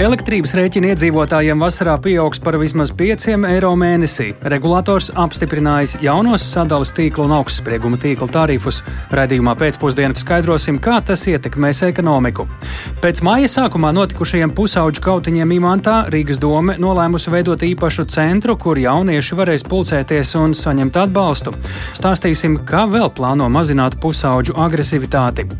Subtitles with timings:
[0.00, 4.30] Elektrības rēķina iedzīvotājiem vasarā pieaugs par vismaz 5 eiro mēnesī.
[4.48, 8.78] Regulators apstiprinājis jaunos sadales tīkla un augstsprieguma tīkla tarifus.
[9.12, 12.48] Radījumā pēcpusdienā skaidrosim, kā tas ietekmēs ekonomiku.
[13.04, 19.36] Pēc māja sākumā notikušajiem pusauģu kautiņiem Imantā Rīgas dome nolēmusi veidot īpašu centru, kur jaunieši
[19.36, 21.52] varēs pulcēties un saņemt atbalstu.
[21.92, 25.50] Stāstīsim, kā vēl plāno mazināt pusauģu agresivitāti.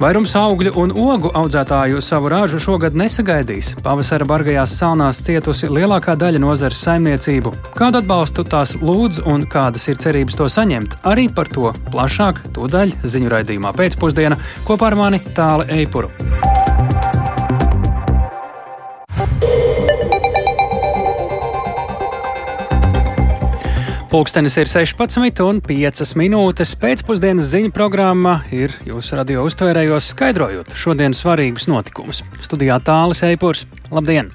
[0.00, 3.74] Vairums augļu un ogu audzētāju savu ražu šogad nesagaidīs.
[3.84, 7.52] Pavasara bargajās salnās cietusi lielākā daļa nozares saimniecību.
[7.76, 10.96] Kādu atbalstu tās lūdz un kādas ir cerības to saņemt?
[11.04, 16.08] Arī par to plašāk tūdaļ ziņu raidījumā pēcpusdienā kopā ar mani Tāli Eipuru.
[24.10, 26.72] Pūkstens ir 16 un 5 minūtes.
[26.82, 32.24] Pēcpusdienas ziņu programma ir jūsu radio uztvērējos skaidrojot šodienas svarīgus notikumus.
[32.42, 33.68] Studijā tālāk Eipurs.
[33.94, 34.32] Labdien!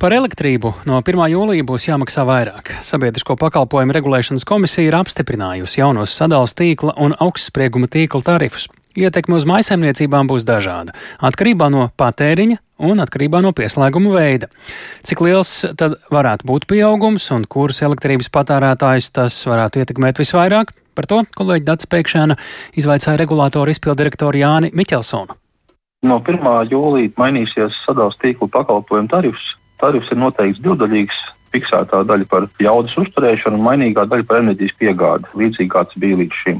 [0.00, 1.20] Par elektrību no 1.
[1.34, 2.78] jūlija būs jāmaksā vairāk.
[2.86, 8.70] Sabiedrisko pakalpojumu regulēšanas komisija ir apstiprinājusi jaunos sadalījuma tīkla un augstsprieguma tīkla tarifus.
[8.96, 12.56] Ietekme uz maisaimniecībām būs dažāda, atkarībā no patēriņa
[12.88, 14.48] un atkarībā no pieslēguma veida.
[15.06, 20.72] Cik liels tad varētu būt pieaugums un kurus elektrības patērētājus tas varētu ietekmēt visvairāk?
[20.98, 22.38] Par to kolēģi Dats Pēkšēna
[22.80, 25.36] izvaicāja regulātoru izpildirektoru Jāni Miķelsonu.
[26.06, 26.70] No 1.
[26.70, 29.52] jūlija mainīsies sadalījuma tīkla pakalpojumu tarifs.
[29.82, 31.18] Tarifs ir noteikts divdaļīgs.
[31.54, 36.18] Fiksētā daļa par jaudas uzturēšanu un mainīgā daļa par enerģijas piegādi, līdzīgi kā tas bija
[36.20, 36.58] līdz šim.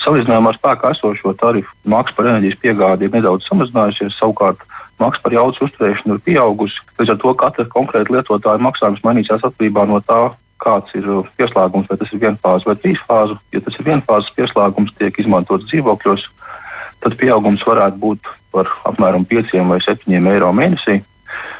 [0.00, 4.62] Salīdzinājumā ar spēkā esošo tarifu maksa par enerģijas piegādi ir nedaudz samazinājusies, savukārt
[5.02, 6.80] maksa par jaudas uzturēšanu ir pieaugusi.
[6.96, 10.22] Līdz ar to katra konkrēta lietotāja maksājums mainīsies atkarībā no tā,
[10.64, 11.04] kāds ir
[11.36, 13.36] pieslēgums, vai tas ir vienfāzes vai trīsfāzu.
[13.52, 16.26] Ja tas ir vienfāzes pieslēgums, tiek izmantots dzīvokļos,
[17.04, 21.02] tad pieaugums varētu būt par apmēram 5 vai 7 eiro mēnesī.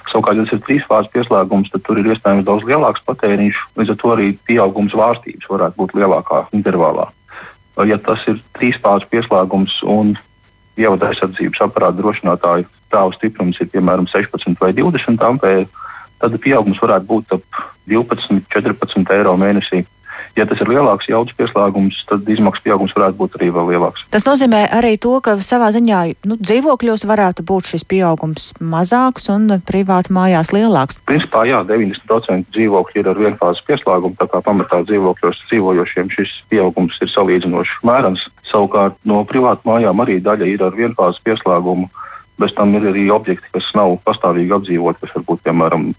[0.09, 3.63] Savukārt, ja tas ir trīsfāzes pieslēgums, tad tur ir iespējams daudz lielāks patēriņš.
[3.77, 7.11] Līdz ar to arī pieaugums vārstības varētu būt lielākā intervālā
[7.87, 10.17] ja tas ir trīspārs pieslēgums un
[10.81, 15.69] ievada aizsardzības aparāta drošinātāju stāvu stiprums ir piemēram 16 vai 20 ampēri,
[16.21, 19.85] tad pieaugums varētu būt ap 12, 14 eiro mēnesī.
[20.39, 24.05] Ja tas ir lielāks jaudas pieslēgums, tad izmaksu pieaugums varētu būt arī vēl lielāks.
[24.15, 26.01] Tas nozīmē arī to, ka savā ziņā
[26.31, 31.01] nu, dzīvokļos varētu būt šis pieaugums mazāks un privāti mājās lielāks.
[31.09, 36.99] Principā jā, 90% dzīvokļu ir ar vienfāzes pieslēgumu, tā kā pamatā dzīvokļos dzīvojošiem šis pieaugums
[37.03, 38.29] ir salīdzinoši mērens.
[38.51, 41.91] Savukārt no privātu mājām arī daļa ir ar vienfāzes pieslēgumu
[42.41, 45.91] Bez tam ir arī objekti, kas nav pastāvīgi apdzīvoti, kas varbūt piemēram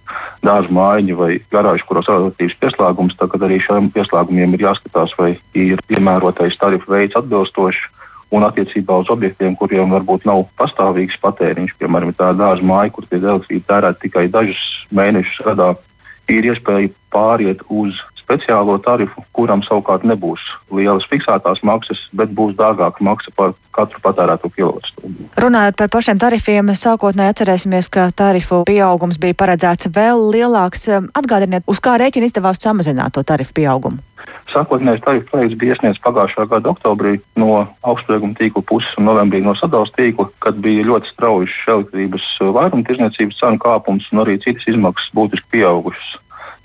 [0.41, 3.18] dārza mājiņa vai garāža, kuros ir relatīvs pieslēgums.
[3.19, 7.90] Tad arī šiem pieslēgumiem ir jāskatās, vai ir piemērotais tarifu veids atbilstošs.
[8.31, 13.19] Un attiecībā uz objektiem, kuriem varbūt nav pastāvīgs patēriņš, piemēram, tā dārza māja, kur tiek
[13.19, 14.62] elektrība tērēta tikai dažus
[14.96, 15.73] mēnešus gadā,
[16.31, 18.00] ir iespēja pāriet uz
[18.31, 20.39] speciālo tarifu, kuram savukārt nebūs
[20.71, 25.29] lielas fiksētās maksas, bet būs dārgāka maksa par katru patērēto kilovatstundu.
[25.39, 30.87] Runājot par pašiem tarifiem, sākotnēji atcerēsimies, ka tarifu pieaugums bija paredzēts vēl lielāks.
[31.17, 34.03] Atgādiniet, uz kā rēķina izdevās samazināt to tarifu pieaugumu?
[34.51, 39.55] Sākotnējais tarifu projekts bija iesniegts pagājušā gada oktobrī no augstsprieguma tīkla puses un novembrī no
[39.57, 42.27] sadalījuma tīkla, kad bija ļoti strauji elektrības
[42.57, 46.19] vairumtirdzniecības cenu kāpums un arī citas izmaksas būtiski pieaugušas.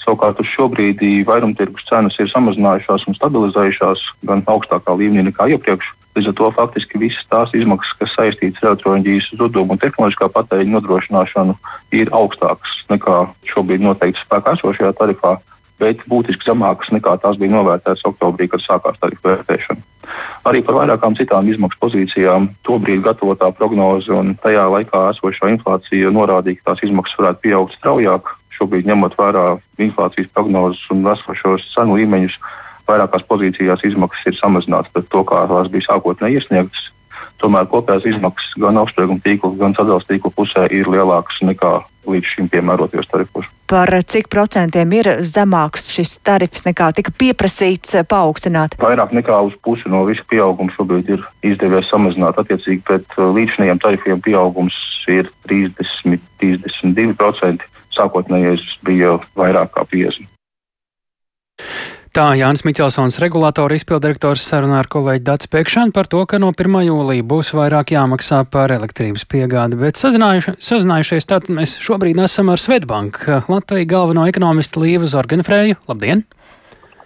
[0.06, 5.88] Savukārt uz šo brīdi vairumtirgus cenas ir samazinājušās un stabilizējušās gan augstākā līmenī nekā iepriekš.
[6.14, 10.76] Līdz ar to faktiski visas tās izmaksas, kas saistītas ar elektroenerģijas zudumu un tehnoloģiskā patēriņa
[10.76, 11.56] nodrošināšanu,
[11.98, 13.18] ir augstākas nekā
[13.50, 15.34] šobrīd noteikti spēkā esošajā tarifā,
[15.82, 19.82] bet būtiski zemākas nekā tās bija novērtētas oktobrī, kad sākās tarifu vērtēšana.
[20.46, 26.62] Arī par vairākām citām izmaksu pozīcijām tobrīd gatavotā prognoze un tajā laikā esošā inflācija norādīja,
[26.62, 29.46] ka tās izmaksas varētu pieaugt straujāk šobrīd ņemot vērā
[29.86, 32.38] inflācijas prognozes un esošos cenu līmeņus,
[32.88, 36.90] vairākās pozīcijās izmaksas ir samazinātas pret to, kā tās bija sākotnēji iesniegtas.
[37.40, 41.74] Tomēr kopējās izmaksas gan augstsprieguma tīkla, gan sadalījuma tīkla pusē ir lielākas nekā
[42.06, 43.46] līdz šim piemērotajos tarifos.
[43.66, 48.76] Par cik procentiem ir zemāks šis tarifs nekā tika pieprasīts paaugstināt?
[48.78, 51.20] Vairāk nekā uz pusi no visa pieauguma šobrīd ir
[51.50, 52.38] izdevies samazināt.
[52.38, 54.76] Attiecīgi pret līdzinējiem tarifiem pieaugums
[55.10, 60.32] ir 30-32% sākotnējais bija vairāk kā 50.
[62.16, 66.78] Tā Jānis Miķelsons, regulātora izpildirektors, sarunā ar kolēģi Dats Pēkšanu par to, ka no 1.
[66.86, 72.62] jūlija būs vairāk jāmaksā par elektrības piegādi, bet sazinājuši, sazinājušies tātad mēs šobrīd esam ar
[72.62, 75.76] Svetbanku, Latviju galveno ekonomistu Līvu Zorganfrēju.
[75.92, 76.24] Labdien!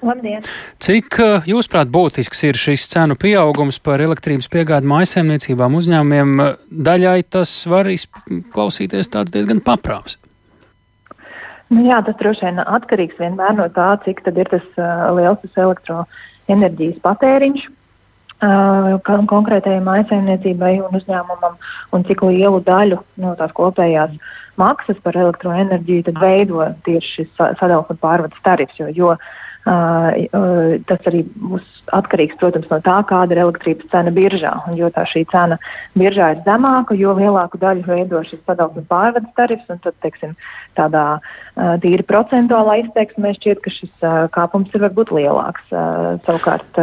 [0.07, 0.47] Labdien!
[0.79, 1.19] Cik,
[1.51, 6.39] jūsuprāt, būtisks ir šis cenu pieaugums par elektrības piegādi mājasēmniecībām uzņēmumiem?
[6.71, 10.21] Daļai tas var izklausīties tāds diezgan paprāvs.
[11.71, 15.61] Nu jā, tas droši vien atkarīgs vienmēr no tā, cik ir tas uh, liels tas
[15.65, 18.97] elektroenerģijas patēriņš uh,
[19.31, 21.55] konkrētajai mājsaimniecībai un uzņēmumam,
[21.95, 24.17] un cik lielu daļu no tās kopējās
[24.59, 28.81] maksas par elektroenerģiju veido tieši šis sadalījuma pārvades tarifs.
[28.81, 29.15] Jo, jo
[29.71, 34.51] Tas arī būs atkarīgs, protams, no tā, kāda ir elektrības cena biržā.
[34.67, 35.61] Un, jo tā šī cena
[35.99, 39.69] biržā ir zemāka, jo lielāku daļu veido šis sadalījuma pārvades tarifs.
[39.71, 40.35] Tad, teiksim,
[40.79, 41.05] tādā
[41.85, 45.71] tīri procentuālā izteiksmē šķiet, ka šis kāpums ir varbūt lielāks.
[46.27, 46.83] Savukārt,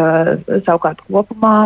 [0.64, 1.58] savukārt kopumā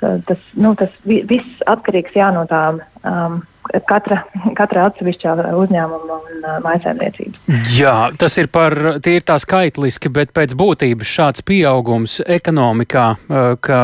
[0.00, 2.82] tas, nu, tas viss atkarīgs jā, no tām.
[3.04, 3.42] Um,
[3.88, 4.20] katra,
[4.58, 7.40] katra atsevišķā uzņēmuma un uh, maisaimniecības.
[7.74, 13.80] Jā, tas ir par tīri tā skaitliski, bet pēc būtības šāds pieaugums ekonomikā, uh, ka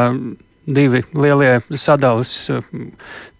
[0.70, 2.64] divi lielie sadales uh,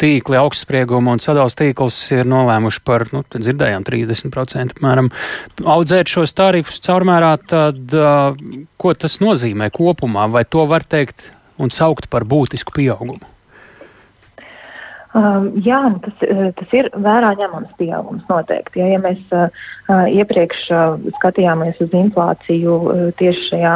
[0.01, 5.11] tīkli, augstsprieguma un sadales tīkls ir nolēmuši par, nu, dzirdējām, 30% apmēram
[5.65, 7.99] audzēt šos tarifus caurmērā, tad
[8.81, 10.27] ko tas nozīmē kopumā?
[10.33, 13.21] Vai to var teikt un saukt par būtisku pieaugumu?
[15.11, 18.79] Uh, jā, nu tas, uh, tas ir vērā ņemams pieaugums noteikti.
[18.79, 19.49] Ja, ja mēs uh,
[20.07, 23.73] iepriekš uh, skatījāmies uz inflāciju uh, tieši šajā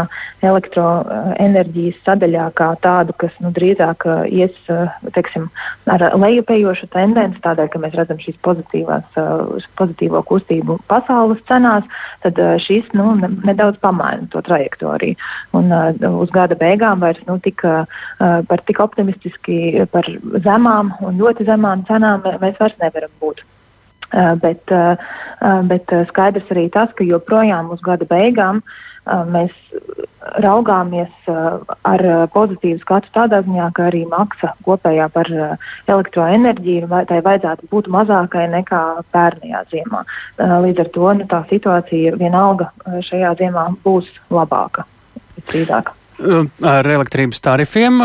[0.47, 5.49] elektroenerģijas sadaļā kā tādu, kas nu, drīzāk uh, ies uh, teiksim,
[5.91, 11.91] ar lejupējošu tendenci, tādēļ, ka mēs redzam šīs uh, pozitīvo kustību pasaules cenās,
[12.23, 13.11] tad uh, šis nu,
[13.43, 15.19] nedaudz pamaina to trajektoriju.
[15.59, 15.91] Un, uh,
[16.23, 17.91] uz gada beigām vairs nu, tik, uh,
[18.23, 20.07] par tik optimistiski par
[20.47, 23.45] zemām un ļoti zemām cenām mēs vairs nevaram būt.
[24.15, 24.95] Uh, bet, uh,
[25.67, 28.63] bet skaidrs arī tas, ka joprojām uz gada beigām
[29.05, 29.53] mēs
[30.41, 37.91] raugāmies ar pozitīvu skatu tādā ziņā, ka arī maksa kopējā par elektroenerģiju tai vajadzētu būt
[37.93, 38.81] mazākai nekā
[39.13, 40.01] pērnajā ziemā.
[40.39, 42.71] Līdz ar to nu, tā situācija vienalga
[43.11, 44.87] šajā ziemā būs labāka,
[45.43, 45.93] strīdāka
[46.65, 47.99] ar elektrības tarifiem,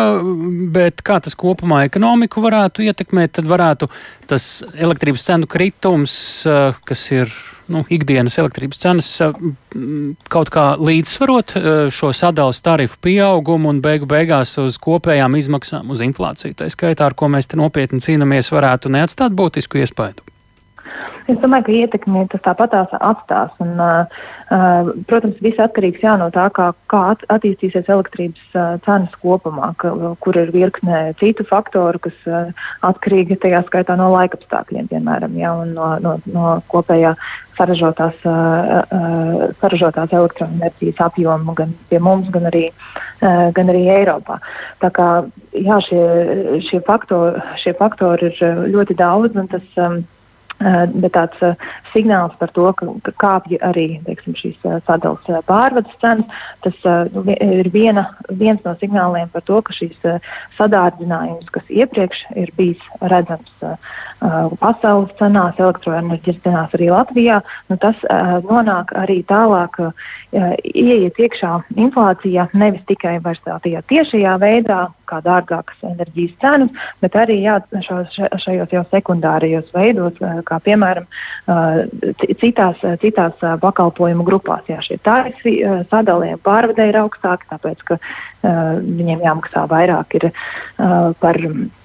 [0.73, 3.89] bet kā tas kopumā ekonomiku varētu ietekmēt, tad varētu
[4.29, 6.15] tas elektrības cenu kritums,
[6.85, 7.33] kas ir
[7.69, 9.09] nu, ikdienas elektrības cenas,
[10.33, 11.53] kaut kā līdzsvarot
[11.93, 16.57] šo sadalas tarifu pieaugumu un beigu beigās uz kopējām izmaksām, uz inflāciju.
[16.57, 20.28] Tā skaitā, ar ko mēs te nopietni cīnāmies, varētu neatstāt būtisku iespēju.
[21.29, 23.51] Es domāju, ka ietekmi tas tāpat atstās.
[23.61, 27.01] Un, uh, protams, viss atkarīgs jā, no tā, kā, kā
[27.35, 29.93] attīstīsies elektrības uh, cenas kopumā, ka,
[30.23, 32.49] kur ir virkne citu faktoru, kas uh,
[32.89, 37.13] atkarīgi tajā skaitā no laika apstākļiem, piemēram, jā, un no, no, no kopējā
[37.59, 42.69] saražotās, uh, uh, saražotās elektroenerģijas apjoma gan pie mums, gan arī,
[43.21, 44.41] uh, gan arī Eiropā.
[44.81, 45.09] Tā kā,
[45.53, 46.05] jā, šie,
[46.65, 49.37] šie, faktori, šie faktori ir ļoti daudz.
[49.49, 50.01] Tas, um,
[50.59, 51.55] bet tāds uh,
[51.93, 56.75] signāls par to, ka, ka kāpj arī teiksim, šīs uh, sadalījuma uh, pārvades cenas, tas
[56.83, 57.07] uh,
[57.39, 59.95] ir viena, viens no signāliem par to, ka šīs
[60.57, 63.51] sadārdzinājums, kas iepriekš ir bijis redzams
[64.59, 67.39] pasaules cenās, elektroenerģijas cenās arī Latvijā,
[67.69, 67.99] nu, tas
[68.45, 69.79] nonāk arī tālāk,
[70.33, 77.57] ieiet iekšā inflācijā nevis tikai tādā tiešajā veidā, kā dārgākas enerģijas cenas, bet arī jā,
[77.81, 81.07] šajos jau sekundārajos veidos, kā piemēram
[82.41, 84.67] citās, citās pakalpojumu grupās.
[84.69, 85.57] Jā, šie tarifi
[85.89, 87.99] sadalījumi pārvadē ir augstāki, tāpēc ka
[88.43, 90.19] viņiem jāmaksā vairāk
[91.19, 91.78] par Eh,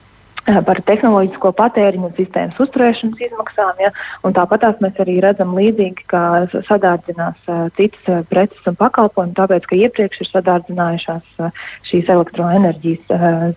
[0.45, 3.81] par tehnoloģisko patēriņu un sistēmas uzturēšanas izmaksām.
[3.83, 3.91] Ja?
[4.37, 6.23] Tāpat mēs arī redzam līdzīgi, kā
[6.69, 11.51] sadārdzinās uh, citas uh, preces un pakalpojumi, tāpēc ka iepriekš ir sadārdzinājušās
[11.89, 13.13] šīs elektroenerģijas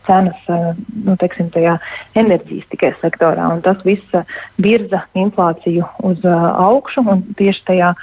[0.08, 1.52] cenas nu, teiksim,
[2.18, 3.50] enerģijas tikai sektorā.
[3.66, 4.18] Tas viss
[4.62, 7.94] virza inflāciju uz augšu un tieši tajā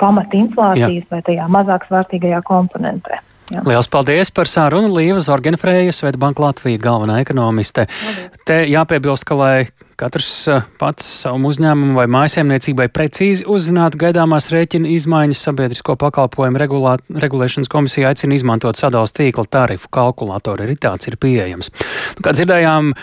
[0.00, 1.10] pamatinflācijas Jā.
[1.12, 3.20] vai tajā mazāk svārtīgajā komponentē.
[3.50, 3.64] Jā.
[3.66, 7.88] Lielas paldies par sarunu Līva Zorgenfrēja, Svetbanka Latvija galvenā ekonomiste.
[7.90, 8.42] Paldies.
[8.46, 9.54] Te jāpiebilst, ka lai
[10.00, 16.96] katrs eh, pats savu uzņēmumu vai mājasēmniecībai precīzi uzzinātu gaidāmās rēķina izmaiņas, sabiedrisko pakalpojumu regulā,
[17.26, 20.68] regulēšanas komisija aicina izmantot sadalas tīkla tarifu kalkulātoru.
[20.68, 21.72] Arī tāds ir pieejams.
[22.16, 22.94] Nu, kā dzirdējām,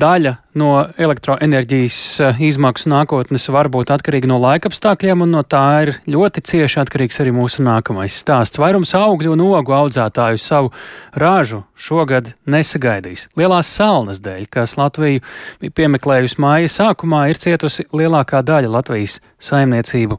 [0.00, 5.64] daļa no elektroenerģijas eh, izmaksu nākotnes var būt atkarīga no laika apstākļiem, un no tā
[5.84, 8.60] ir ļoti cieši atkarīgs arī mūsu nākamais stāsts.
[8.60, 10.72] Vairums augļu un ogu audzētāju savu
[11.14, 13.28] ražu šogad nesagaidīs.
[13.38, 15.22] Lielās salnas dēļ, kas Latviju
[15.62, 20.18] bija piemeklējusi māja sākumā, ir cietusi lielākā daļa Latvijas saimniecību.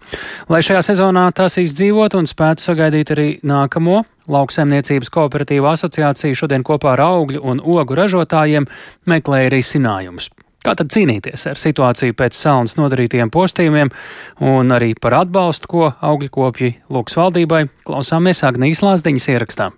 [0.49, 6.93] Lai šajā sezonā tās izdzīvot un spētu sagaidīt arī nākamo, Lauksaimniecības kooperatīva asociācija šodien kopā
[6.93, 8.67] ar augļu un ogu ražotājiem
[9.09, 10.20] meklēja risinājumus.
[10.61, 13.89] Kā tad cīnīties ar situāciju pēc saunas nodarītiem postījumiem
[14.45, 19.71] un arī par atbalstu, ko augļu kopji lūgs valdībai, klausāmies Agnijas Lāsdiņas ierakstā.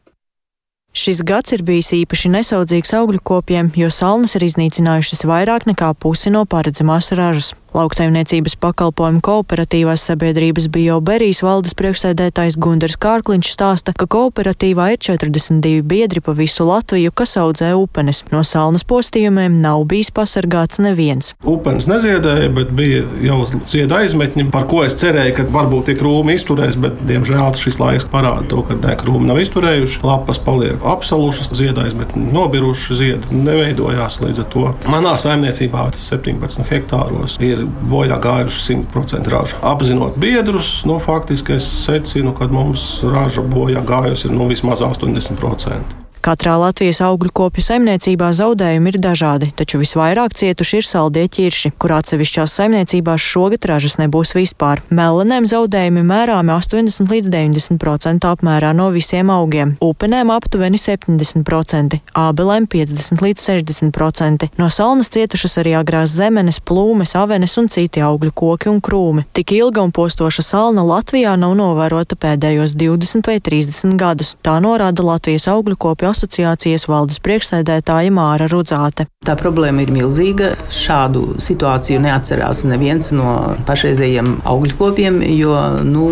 [0.93, 6.29] Šis gads ir bijis īpaši nesaudzīgs augļu kopiem, jo salnas ir iznīcinājušas vairāk nekā pusi
[6.35, 7.55] no paredzamās ražas.
[7.73, 16.21] Lauksaimniecības pakalpojumu kooperatīvās sabiedrības bioberijas valdes priekšsēdētājs Gundars Kārkliņš stāsta, ka kooperatīvā ir 42 biedri
[16.21, 18.21] pa visu Latviju, kas audzē upenes.
[18.29, 21.31] No salnas postījumiem nav bijis pasargāts neviens.
[21.41, 26.37] Upenes neziedēja, bet bija jau zieda aizmetņi, par ko es cerēju, ka varbūt tie krūmi
[26.37, 30.03] izturēs, bet diemžēl šis laiks parāda to, ka ne, krūmi nav izturējuši.
[30.05, 34.69] Lapas paliek apsalušas, zieda aizmetņi nobiruši, ziedi neveidojās līdz ar to.
[34.93, 39.59] Manā saimniecībā 17 hektāros ir bojā gājuši 100% raža.
[39.73, 46.02] Apzinot biedrus, nu, faktiski es secinu, ka mums raža bojā gājusi nu, vismaz 80%.
[46.23, 51.91] Katrā Latvijas augļu kopju saimniecībā zaudējumi ir dažādi, taču visvairāk cietuši ir saldie ķirši, kur
[51.97, 54.79] atsevišķās saimniecībās šogad ražas nebūs vispār.
[54.87, 63.25] Melenēm zaudējumi mērāmi 80 līdz 90% apmērā no visiem augiem, upenēm aptuveni 70%, ābelēm 50
[63.27, 64.47] līdz 60%.
[64.63, 69.25] No salnas cietušas arī agrās zemenes, plūmes, avenes un citi augļu koki un krūmi.
[69.35, 74.37] Tik ilga un postoša salna Latvijā nav novērota pēdējos 20 vai 30 gadus.
[74.39, 79.07] Tā norāda Latvijas augļu kopju asociācijas valdes priekšsēdētāja Māra Rudzāte.
[79.23, 80.51] Tā problēma ir milzīga.
[80.73, 85.53] Šādu situāciju neatcerās neviens no pašreizējiem augļu kopiem, jo
[85.87, 86.07] nu,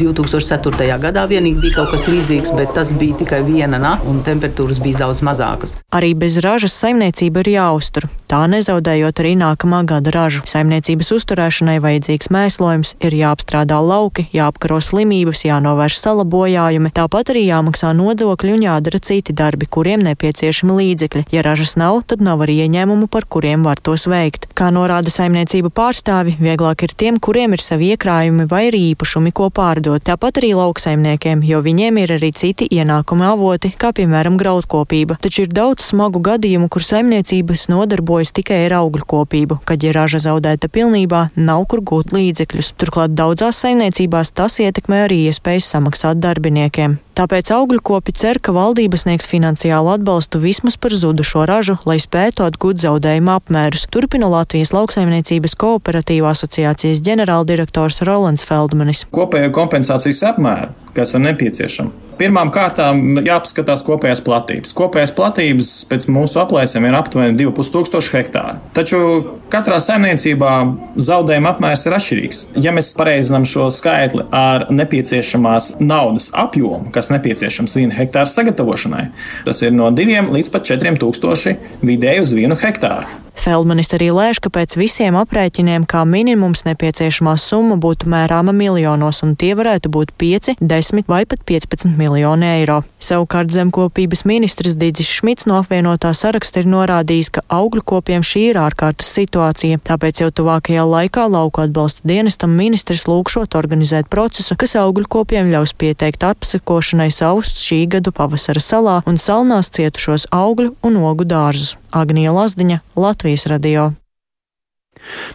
[0.00, 0.88] 2004.
[1.02, 5.04] gadā vienīgi bija kaut kas līdzīgs, bet tas bija tikai viena nakta un temperatūras bija
[5.04, 5.76] daudz mazākas.
[5.96, 8.08] Arī bez ražas saimniecība ir jāuztur.
[8.26, 10.42] Tā nezaudējot arī nākamā gada ražu.
[10.48, 18.56] Saimniecības uzturēšanai vajadzīgs mēslojums, ir jāapstrādā lauki, jāapkaro slimības, jānovērš salabojājumi, tāpat arī jāmaksā nodokļi
[18.56, 21.24] un jādara citi darbi, kuriem nepieciešami līdzekļi.
[21.34, 24.48] Ja ražas nav, tad nav arī ieņēmumu, par kuriem var tos veikt.
[24.56, 29.50] Kā norāda saimniecību pārstāvi, vieglāk ir tiem, kuriem ir savi iekrājumi vai arī īpašumi, ko
[29.54, 30.04] pārdot.
[30.06, 35.18] Tāpat arī lauksaimniekiem, jo viņiem ir arī citi ienākuma avoti, kā piemēram graudkopība.
[35.22, 40.22] Taču ir daudz smagu gadījumu, kur saimniecības nodarbojas tikai ar augļu kopību, kad ja raža
[40.28, 42.74] zaudēta pilnībā, nav kur gūt līdzekļus.
[42.80, 47.00] Turklāt daudzās saimniecībās tas ietekmē arī iespējas samaksāt darbiniekiem.
[47.16, 52.44] Tāpēc augļu kopi cer, ka valdība sniegs finansiālu atbalstu vismaz par zudušo ražu, lai spētu
[52.44, 53.88] atgūt zaudējumu apmērus.
[53.88, 59.06] Turpina Latvijas lauksaimniecības kooperatīva asociācijas ģenerāldirektors Rolands Feldmanis.
[59.16, 64.72] Kopējo kompensācijas apmēru, kas ir nepieciešama Pirmām kārtām jāapskatās kopējās platības.
[64.76, 68.62] Kopējās platības pēc mūsu aplēsēm ir aptuveni 2500 hektāri.
[68.76, 69.00] Taču
[69.52, 70.52] katrā saimniecībā
[70.96, 72.40] zaudējuma apmērs ir atšķirīgs.
[72.64, 79.10] Ja mēs pareizinām šo skaitli ar nepieciešamās naudas apjomu, kas nepieciešams viena hektāra sagatavošanai,
[79.44, 83.25] tas ir no 2 līdz pat 4 tūkstoši vidēji uz vienu hektāru.
[83.36, 89.36] Feldmanis arī lēš, ka pēc visiem aprēķiniem kā minimums nepieciešamā summa būtu mērāma miljonos, un
[89.38, 92.80] tie varētu būt 5, 10 vai pat 15 miljoni eiro.
[92.98, 98.60] Savukārt zemkopības ministrs Dīdzis Šmits no apvienotā saraksta ir norādījis, ka augļu kopiem šī ir
[98.60, 105.06] ārkārtas situācija, tāpēc jau tuvākajā laikā lauku atbalsta dienestam ministrs lūkšot organizēt procesu, kas augļu
[105.18, 111.28] kopiem ļaus pieteikt apsekošanai savus šī gadu pavasara salā un salnās cietušos augļu un ogu
[111.28, 111.76] dārzus.
[111.92, 113.92] Agnija Lazdiņa, Latvijas radio.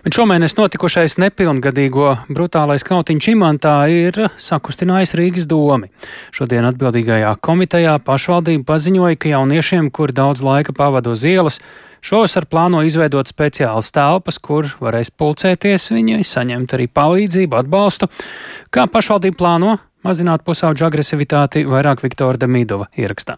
[0.03, 5.91] Bet šomēnes notikušais nepilngadīgo brutālais kautiņš imantā ir sakustinājis Rīgas domi.
[6.35, 11.61] Šodien atbildīgajā komitejā pašvaldība paziņoja, ka jauniešiem, kur daudz laika pavada uz ielas,
[12.01, 18.09] šovasar plāno izveidot speciālas telpas, kur varēs pulcēties viņi, saņemt arī palīdzību, atbalstu.
[18.73, 23.37] Kā pašvaldība plāno mazināt pusauģu agresivitāti, vairāk Viktora Demidova ierakstā.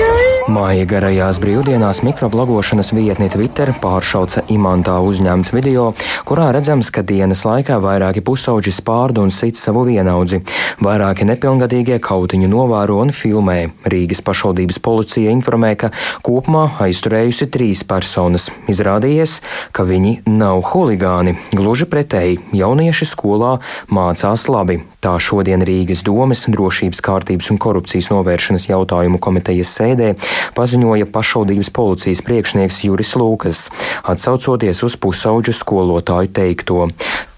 [0.49, 5.91] Māja garajās brīvdienās mikroblogošanas vietni Twitter pāršauca imantā uzņemts video,
[6.25, 10.41] kurā redzams, ka dienas laikā vairāki pusauģi spārdu un sit savu vienaudzi.
[10.81, 13.59] Vairāki nepilngadīgie kautiņu novēro un filmē.
[13.85, 15.91] Rīgas pašvaldības policija informē, ka
[16.25, 18.49] kopumā aizturējusi trīs personas.
[18.71, 19.39] Izrādījies,
[19.75, 21.37] ka viņi nav huligāni.
[21.53, 23.59] Gluži pretēji, jaunieši skolā
[23.93, 24.81] mācās labi.
[25.01, 30.11] Tā šodien Rīgas domes drošības kārtības un korupcijas novēršanas jautājumu komitejas sēdē
[30.57, 33.65] paziņoja pašvaldības policijas priekšnieks Juris Lūkas,
[34.03, 36.87] atsaucoties uz pusauģu skolotāju teikto.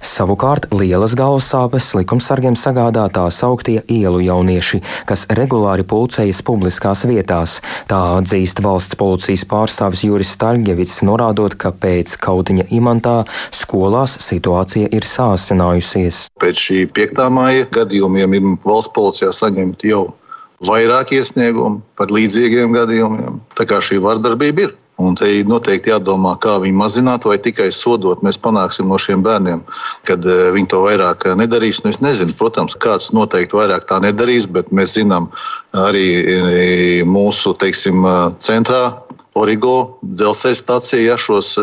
[0.03, 7.61] Savukārt lielas galvas sāpes likumsargiem sagādā tā sauktie ielu jaunieši, kas regulāri pulcējas publiskās vietās.
[7.87, 13.21] Tā atzīst valsts policijas pārstāvis Juris Staļģevits, norādot, ka pēc kautiņa imantā
[13.55, 16.25] skolās situācija ir sāsinājusies.
[16.43, 17.23] Pēc šī 5.
[17.31, 20.03] māja gadījumiem valsts policijā saņemti jau
[20.61, 23.41] vairāk iesniegumu par līdzīgiem gadījumiem.
[23.57, 24.79] Tā kā šī vardarbība ir.
[25.01, 29.23] Un te ir noteikti jādomā, kā viņu mazināt, vai tikai sodot mēs panāksim no šiem
[29.25, 29.63] bērniem,
[30.05, 31.79] kad eh, viņi to vairāk eh, nedarīs.
[31.81, 35.31] Nu, es nezinu, protams, kāds noteikti vairāk tā nedarīs, bet mēs zinām
[35.73, 38.05] arī eh, mūsu teiksim,
[38.45, 38.83] centrā.
[39.39, 41.55] Origo dzelzceļa stācijā ja, šos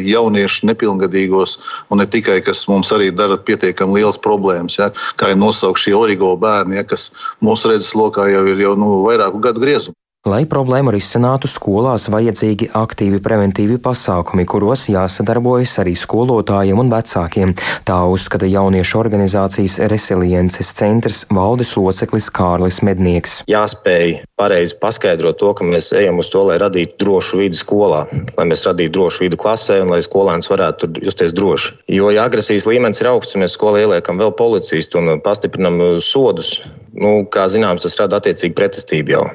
[0.00, 1.58] jauniešu nepilngadīgos,
[1.92, 5.96] un ne tikai, kas mums arī dara pietiekami liels problēmas, ja, kā ir nosaukt šie
[5.98, 7.10] Origo bērni, ja, kas
[7.44, 9.98] mūsu redzeslokā jau ir jau nu, vairāku gadu griezumu.
[10.26, 17.54] Lai problēmu risinātu, skolās vajadzīgi aktīvi preventīvi pasākumi, kuros jāsadarbojas arī skolotājiem un vecākiem.
[17.88, 23.44] Tā uzskata jauniešu organizācijas Resiliences centrs valdes loceklis Kārlis Mednieks.
[23.48, 28.04] Jāspēj pareizi paskaidrot to, ka mēs ejam uz to, lai radītu drošu vidi skolā,
[28.36, 31.74] lai mēs radītu drošu vidi klasē un lai skolēns varētu justies droši.
[31.98, 36.54] Jo, ja agresijas līmenis ir augsts, mēs skolā ieliekam vēl policistu un pastiprinam sodus,
[36.94, 39.26] nu, kā zināms, tas rada attiecīgi pretestību jau.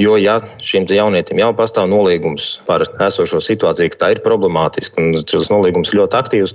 [0.00, 5.18] Jo, ja šim jaunietim jau pastāv nolīgums par esošo situāciju, ka tā ir problemātiska un
[5.20, 6.54] šis nolīgums ļoti aktīvs,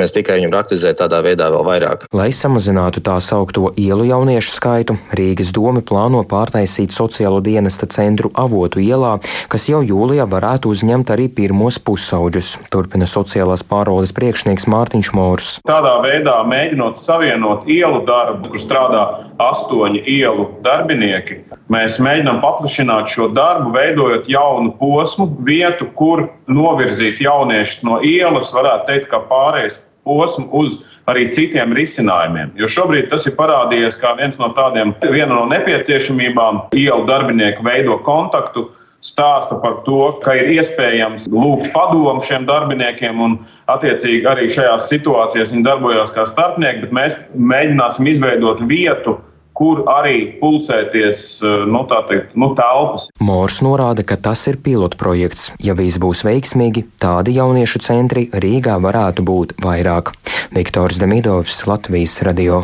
[0.00, 2.06] Mēs tikai viņu praktizējam tādā veidā vēl vairāk.
[2.16, 8.80] Lai samazinātu tā saukto ielu jauniešu skaitu, Rīgas doma plāno pārtaisīt sociālo dienesta centru avotu
[8.80, 9.18] ielā,
[9.52, 12.54] kas jau jūlijā varētu uzņemt arī pirmos pusauģus.
[12.72, 15.50] Turpina sociālās pārvaldes priekšnieks Mārtiņš Mors.
[15.68, 19.04] Tādā veidā mēģinot savienot ielu darbu, kur strādā
[19.40, 21.42] astoņi ielu darbinieki,
[21.72, 28.88] mēs mēģinām paplašināt šo darbu, veidojot jaunu posmu, vietu, kur novirzīt jauniešus no ielas, varētu
[28.88, 30.78] teikt, kā pārējais posmu uz
[31.10, 32.52] arī citiem risinājumiem.
[32.60, 36.66] Jo šobrīd tas ir parādījies kā viens no tādiem, viena no nepieciešamībām.
[36.76, 38.68] Ielu darbinieki veido kontaktu,
[39.04, 43.38] stāsta par to, ka ir iespējams lūgt padomu šiem darbiniekiem, un
[43.72, 49.16] attiecīgi arī šajās situācijās viņi darbojās kā starpnieki, bet mēs mēģināsim izveidot vietu,
[49.60, 53.10] kur arī pulcēties eh, nu, teikt, nu, telpas.
[53.20, 55.50] Mors norāda, ka tas ir pilotprojekts.
[55.60, 60.14] Ja viss būs veiksmīgi, tādi jauniešu centri Rīgā varētu būt vairāk.
[60.56, 62.62] Viktors Demidovs, Latvijas radio.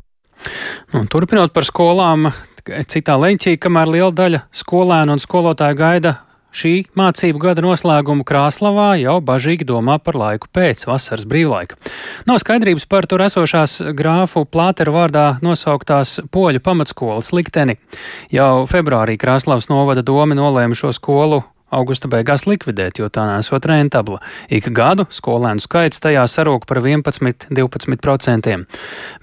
[0.96, 2.30] Un, turpinot par skolām,
[2.88, 6.20] citā leņķī, kamēr liela daļa skolēnu un skolotāju gaida
[6.56, 11.76] Šī mācību gada noslēguma Krāslavā jau bažīgi domā par laiku pēc vasaras brīvlaika.
[12.28, 17.76] Nav skaidrības par tur esošās grāfu plāteru vārdā nosauktās poļu pamatskolas likteni.
[18.32, 21.42] Jau februārī Krāslavas novada doma nolēma šo skolu
[21.76, 24.22] augusta beigās likvidēt, jo tā nesot rentabla.
[24.48, 28.56] Ik gadu skolēnu skaits tajā sarūk par 11-12%,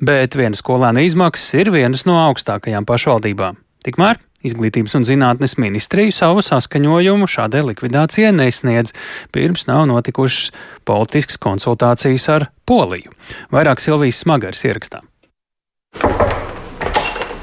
[0.06, 3.58] bet viena skolēna izmaksas ir vienas no augstākajām pašvaldībām.
[3.88, 8.92] Tikmēr Izglītības un zinātnes ministrija savu saskaņojumu šādai likvidācijai nesniedz,
[9.32, 10.52] pirms nav notikušas
[10.88, 13.16] politiskas konsultācijas ar Poliju.
[13.56, 15.04] Vairāk Silvijas Smagars ierakstā.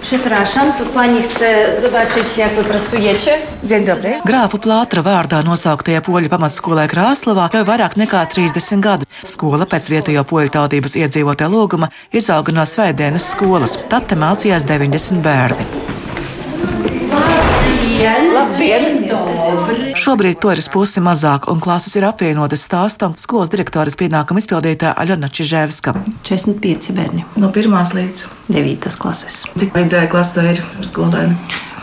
[0.03, 3.39] Przepraszam, tu pani chce zobaczyć, jak wy pracujecie?
[3.65, 4.11] Dzień dobry.
[4.27, 9.07] Grāfu plātra vārdā nosauktajā poļu pamatskolē Krāslavā jau vairāk nekā 30 gadu.
[9.23, 13.79] Skola pēc vietējo poļu tautības iedzīvotāja lūguma izauga no svētdienas skolas.
[13.93, 16.00] Tad te mācījās 90 bērni.
[18.01, 19.11] Labdien!
[20.01, 25.29] Šobrīd to ir pusi mazāk, un klases ir apvienotas stāstam skolas direktoras pienākuma izpildītāja Aļona
[25.29, 25.93] Čižēvska.
[26.25, 27.27] 45 bērni.
[27.37, 28.25] No 1 līdz
[28.57, 29.43] 9 klases.
[29.53, 31.37] Cik vidēji klasē ir skolēni?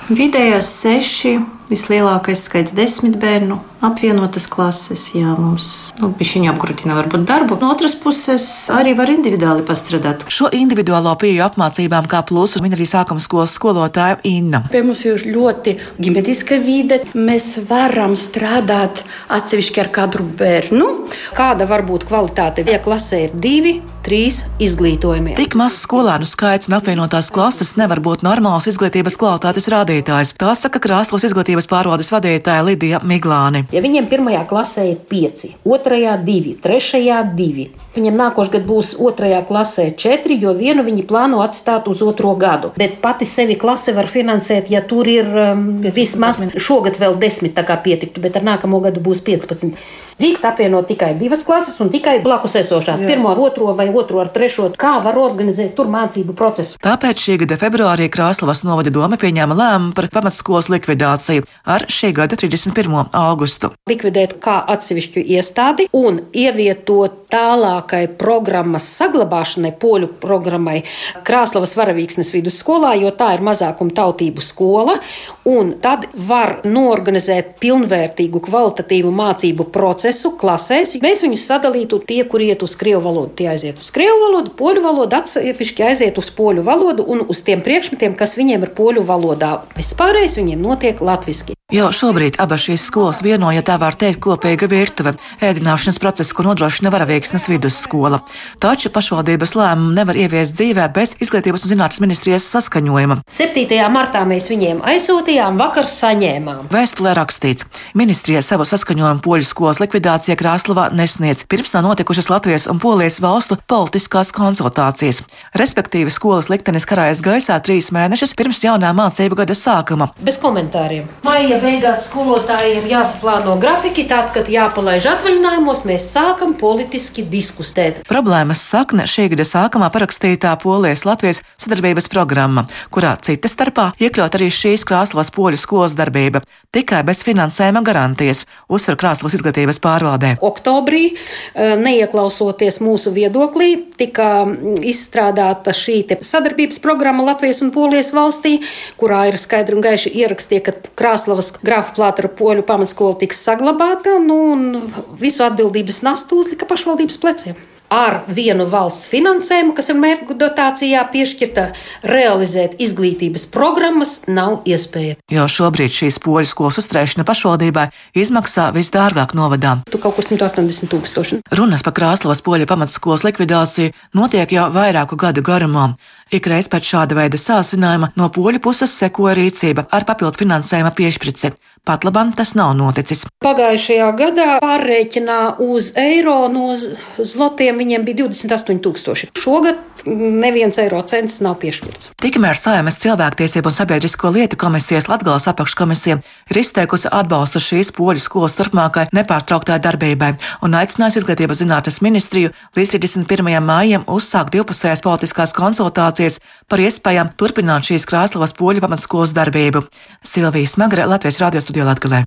[0.10, 1.38] Vidējās 6,
[1.69, 7.60] vislielākais skaits- 10 bērnu apvienotas klases, jā, mums nu, viņa apgrūtina varbūt darbu.
[7.62, 10.25] No otras puses, arī var individuāli pastrādāt.
[10.27, 14.63] Šo individuālo pieeju apmācībām kā plusu min arī sākuma skolas skolotāja Inna.
[14.71, 17.01] Pie mums ir ļoti ģimeniska vide.
[17.13, 21.10] Mēs varam strādāt atsevišķi ar katru bērnu.
[21.38, 22.65] Kāda var būt kvalitāte?
[22.67, 25.35] Ja klasē ir divi, trīs izglītojumi.
[25.37, 30.33] Tik mazs skolēnu skaits un apvienotās klases nevar būt normāls izglītības kvalitātes rādītājs.
[30.39, 33.65] Tā saka Krāslas izglītības pārvaldes vadītāja Lidija Miglāni.
[33.75, 37.67] Ja viņiem pirmajā klasē ir pieci, otrajā divi, trešajā divi,
[37.97, 42.71] viņiem nākošais gads būs otrajā klasē četri, jo vienu viņi plāno atstāt uz otro gadu.
[42.79, 47.67] Bet pati sevi klase var finansēt, ja tur ir um, vismaz šogad vēl desmit, tā
[47.67, 49.75] kā pietiktu, bet ar nākamo gadu būs 15.
[50.17, 53.06] Drīkst apvienot tikai divas klases un tikai blakus esošās, Jā.
[53.12, 54.71] pirmo ar otro vai otro ar trešo.
[54.73, 56.80] Kā var organizēt tur mācību procesu?
[56.82, 62.34] Tāpēc šī gada februārī Krāslavas novada doma pieņēma lēmumu par pamatskolas likvidāciju ar šī gada
[62.34, 63.13] 31.
[63.13, 63.69] augustu.
[63.86, 70.80] Likvidēt kā atsevišķu iestādi un ievietot tālākai programmas saglabāšanai, poļu programmai
[71.27, 74.97] Krāslavas varavīksnes vidusskolā, jo tā ir mazākuma tautību skola,
[75.45, 79.67] un tad var norganizēt pilnvērtīgu, kvalitatīvu mācību
[80.07, 80.95] procesu klasēs.
[81.03, 84.83] Mēs viņus sadalītu tie, kur iet uz krievu valodu, tie aiziet uz krievu valodu, poļu
[84.85, 89.67] valodu, atsevišķi aiziet uz poļu valodu un uz tiem priekšmetiem, kas viņiem ir poļu valodā.
[89.75, 91.56] Vispārējais viņiem notiek latviski.
[91.67, 95.12] Jau šobrīd abas šīs skolas vienoja tā var teikt kopīga virtuve-
[95.47, 98.21] ēdināšanas procesu, ko nodrošina varavīksnes vidusskola.
[98.58, 103.17] Taču pašvaldības lēmumu nevar ieviest dzīvē bez izglītības un zinātnes ministrijas saskaņojuma.
[103.27, 103.89] 7.
[103.91, 106.69] martā mēs viņiem aizsūtījām, vakar saņēmām.
[106.69, 112.80] Vēstulē rakstīts, ministrija savu saskaņojumu poļu skolas likvidācijā Krāslavā nesniedz, pirms nav notikušas Latvijas un
[112.80, 115.21] Polijas valstu politiskās konsultācijas.
[115.53, 120.13] Respektīvi, skolas liktenis karājas gaisā trīs mēnešus pirms jaunā mācību gada sākuma.
[120.23, 121.03] Bez komentāriem.
[121.23, 128.03] Maija ja beigās skolotājiem jāsaplāno grafiki, tad, kad jāpalaiž atvaļinājumos, mēs sākam politiski diskutēt.
[128.07, 134.85] Problēmas sakne šī gada sākumā parakstītā Polijas-Latvijas sadarbības programma, kurā cita starpā iekļaut arī šīs
[134.87, 136.43] Krāslavas poļu skolas darbība,
[136.75, 140.35] tikai bez finansējuma garantijas, uzsver Krāslavas izglītības pārvaldē.
[140.45, 144.45] Oktobrī, eh, neieklausoties mūsu viedoklī, tika
[144.85, 148.59] izstrādāta šī sadarbības programma Latvijas un Polijas valstī,
[148.99, 154.19] kurā ir skaidri un gaiši ierakstīta, ka Krāslavas Lietuvas grāfa plātra poļu pamatskola tiks saglabāta,
[154.19, 157.55] nu, un visu atbildības nastu uzlika pašvaldības pleciem
[157.93, 161.67] ar vienu valsts finansējumu, kas ir mērķu dotācijā piešķirta,
[162.08, 165.17] realizēt izglītības programmas nav iespēja.
[165.32, 169.78] Jo šobrīd šīs poļu skolas uzturēšana pašvaldībai izmaksā visdārgāk novadā.
[169.91, 171.41] Tu kaut kur 180 tūkstoši.
[171.58, 175.93] Runas par Krāslavas poļu pamatskolas likvidāciju notiek jau vairāku gadu garumā.
[176.34, 181.54] Ikreiz pēc šāda veida sāsinājuma no poļu puses sekoja rīcība ar papildu finansējuma piešķirci.
[181.88, 183.23] Pat labam tas nav noticis.
[183.45, 189.32] Pagājušajā gadā pārreikinā uz eiro no zlotiem viņiem bija 28,000.
[189.39, 189.80] Šogad
[190.15, 192.12] neviens eiro cents nav piešķirts.
[192.21, 196.19] Tikmēr Saimas cilvēktiesību un sabiedrisko lietu komisijas Latgales apakškomisija
[196.52, 200.34] ir izteikusi atbalstu šīs poļu skolas turpmākai nepārtrauktai darbībai
[200.65, 203.52] un aicinājusi izglītības zinātnes ministriju līdz 31.
[203.63, 209.84] mājam uzsākt divpusējās politiskās konsultācijas par iespējām turpināt šīs Krāslavas poļu pamatskolas darbību.
[210.23, 212.25] Silvija Smagre, Latvijas radio studijā Latgalē.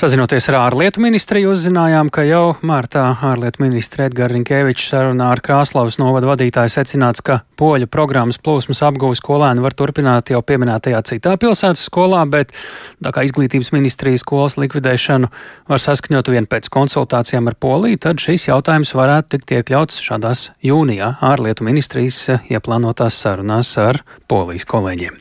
[0.00, 5.98] Sazinoties ar ārlietu ministriju, uzzinājām, ka jau martā ārlietu ministra Edgars Rinkēvičs sarunā ar Krāslavas
[6.00, 11.84] novada vadītāju secināts, ka poļu programmas plūsmas apgūves skolēni var turpināt jau pieminētajā citā pilsētas
[11.90, 12.54] skolā, bet
[13.02, 15.28] tā kā izglītības ministrijas skolas likvidēšanu
[15.68, 21.16] var saskaņot vien pēc konsultācijām ar Poliju, tad šis jautājums varētu tikt iekļauts šādās jūnijā
[21.32, 25.20] ārlietu ministrijas ieplānotās sarunās ar Polijas kolēģiem.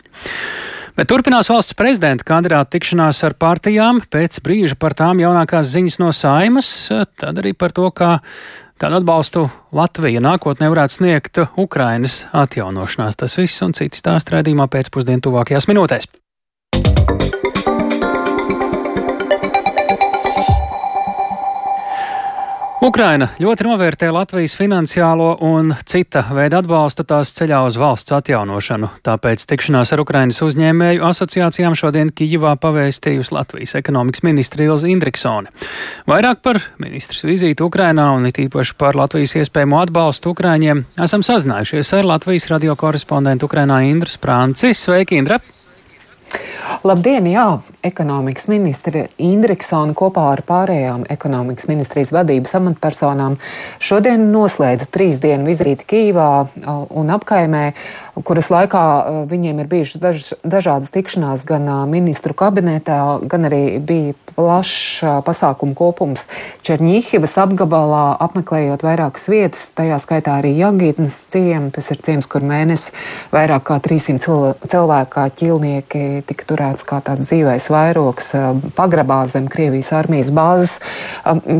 [0.99, 6.09] Bet turpinās valsts prezidenta kandidātu tikšanās ar partijām, pēc brīža par tām jaunākās ziņas no
[6.11, 6.71] saimas,
[7.15, 8.17] tad arī par to, kā
[8.75, 13.15] kādu atbalstu Latvija nākotnē varētu sniegt Ukrainas atjaunošanās.
[13.15, 16.11] Tas viss un citi stāst redzījumā pēcpusdienu tuvākajās minūtēs.
[22.79, 28.87] Ukraina ļoti novērtē Latvijas finansiālo un cita veida atbalstu tās ceļā uz valsts atjaunošanu.
[29.03, 35.51] Tāpēc tikšanās ar Ukrainas uzņēmēju asociācijām šodien Kijivā pavēstījusi Latvijas ekonomikas ministra Ilza Indriksone.
[36.07, 41.97] Vairāk par ministrs vizīti Ukrainā un it īpaši par Latvijas iespējamo atbalstu Ukraiņiem esam sazinājušies
[41.99, 44.71] ar Latvijas radio korespondentu Ukrainā Indru Sprānci.
[44.71, 45.43] Sveiki, Indra!
[46.83, 53.37] Labdien, jā, ekonomikas ministri Indriksona kopā ar pārējām ekonomikas ministrijas vadības amatpersonām
[53.83, 56.29] šodien noslēdza trīs dienu vizīti Kīvā
[56.89, 57.63] un apkaimē,
[58.27, 58.83] kuras laikā
[59.31, 66.27] viņiem ir bijušas daž, dažādas tikšanās gan ministru kabinetā, gan arī bija plašs pasākumu kopums
[66.67, 71.73] Čerņihivas apgabalā, apmeklējot vairākas vietas, tajā skaitā arī Jagītnes ciemu.
[71.75, 72.93] Tas ir ciems, kur mēnesi
[73.33, 78.33] vairāk kā 300 cilvēku kā ķilnieki tika turēts kā tāds dzīvais vairoks
[78.75, 80.79] pagrabā zem Krievijas armijas bāzes.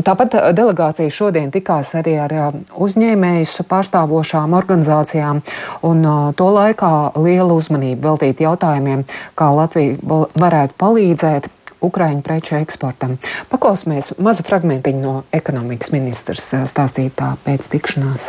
[0.04, 2.34] Tāpat delegācija šodien tikās arī ar
[2.76, 5.40] uzņēmējus pārstāvošām organizācijām
[5.86, 6.04] un
[6.36, 9.06] to laikā liela uzmanība veltīt jautājumiem,
[9.38, 9.96] kā Latvija
[10.36, 11.48] varētu palīdzēt
[11.80, 13.16] Ukraiņu preču eksportam.
[13.48, 18.28] Paklausīsimies mazu fragmentiņu no ekonomikas ministrs stāstītā pēc tikšanās.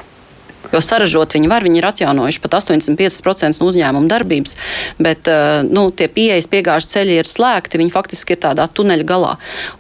[0.74, 4.56] Jo saražot viņi var, viņi ir atjaunojuši pat 85% no uzņēmuma darbības,
[5.02, 5.30] bet
[5.70, 9.36] nu, tie pieejas piegāžu ceļi ir slēgti, viņi faktiski ir tādā tuneļa galā.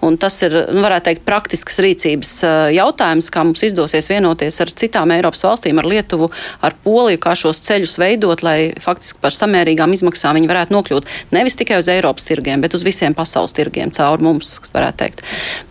[0.05, 2.33] Un tas ir, nu, varētu teikt, praktisks rīcības
[2.75, 7.61] jautājums, kā mums izdosies vienoties ar citām Eiropas valstīm, ar Lietuvu, ar Poliju, kā šos
[7.65, 12.61] ceļus veidot, lai faktiski par samērīgām izmaksām viņi varētu nokļūt nevis tikai uz Eiropas tirgiem,
[12.63, 15.23] bet uz visiem pasaules tirgiem caur mums, varētu teikt.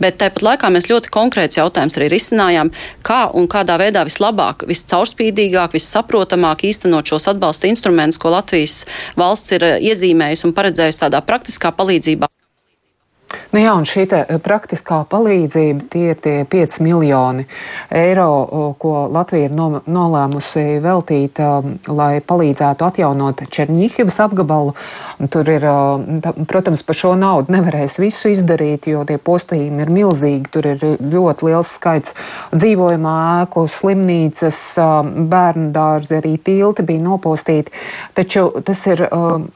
[0.02, 2.72] Bet tāpat laikā mēs ļoti konkrēts jautājums arī risinājām,
[3.06, 4.66] kā un kādā veidā vislabāk,
[5.10, 11.72] viscaurspīdīgāk, vissaprotamāk īstenot šos atbalsta instrumentus, ko Latvijas valsts ir iezīmējusi un paredzējusi tādā praktiskā
[11.72, 12.28] palīdzībā.
[13.50, 17.46] Nu jā, un šī eh, praktiskā palīdzība tie ir tie 5 miljoni
[17.90, 19.54] eiro, ko Latvija ir
[19.90, 24.74] nolēmusi veltīt, um, lai palīdzētu atjaunot Černīhivas apgabalu.
[25.34, 30.50] Tur ir, um, protams, par šo naudu nevarēs visu izdarīt, jo tie postījumi ir milzīgi.
[30.54, 32.14] Tur ir ļoti liels skaits
[32.54, 37.74] dzīvojamā ēku, slimnīcas, um, bērnu dārzi, arī tilti bija nopostīti.
[38.14, 39.04] Taču tas ir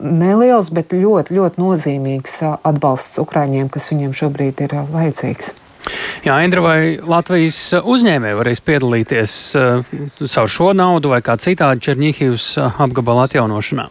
[0.03, 5.55] neliels, bet ļoti, ļoti nozīmīgs atbalsts Ukraiņiem, kas kas viņiem šobrīd ir vajadzīgs.
[6.25, 12.55] Jā, Indra, vai Latvijas uzņēmēji varēs piedalīties uh, savu šo naudu vai kā citādi Černīhivas
[12.73, 13.91] apgabala atjaunošanā?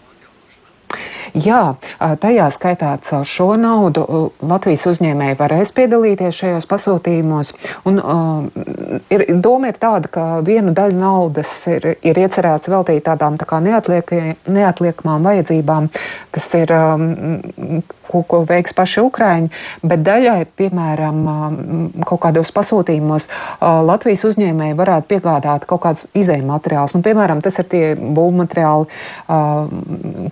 [1.34, 4.04] Jā, tajā skaitā caur šo naudu
[4.46, 7.50] Latvijas uzņēmēji varēs piedalīties šajos pasūtījumos.
[7.90, 7.98] Un,
[9.10, 15.26] ir, doma ir tāda, ka vienu daļu naudas ir, ir iecerēts veltīt tādām tā neatliekamām
[15.26, 15.90] vajadzībām,
[16.38, 16.74] kas ir,
[18.14, 19.50] ko, ko veiks paši Ukraiņi,
[19.82, 21.18] bet daļai, piemēram,
[22.06, 23.26] kaut kādos pasūtījumos
[23.90, 26.94] Latvijas uzņēmēji varētu piegādāt kaut kāds izējuma materiāls.
[26.94, 28.86] Nu, piemēram, tas ir tie būvmateriāli,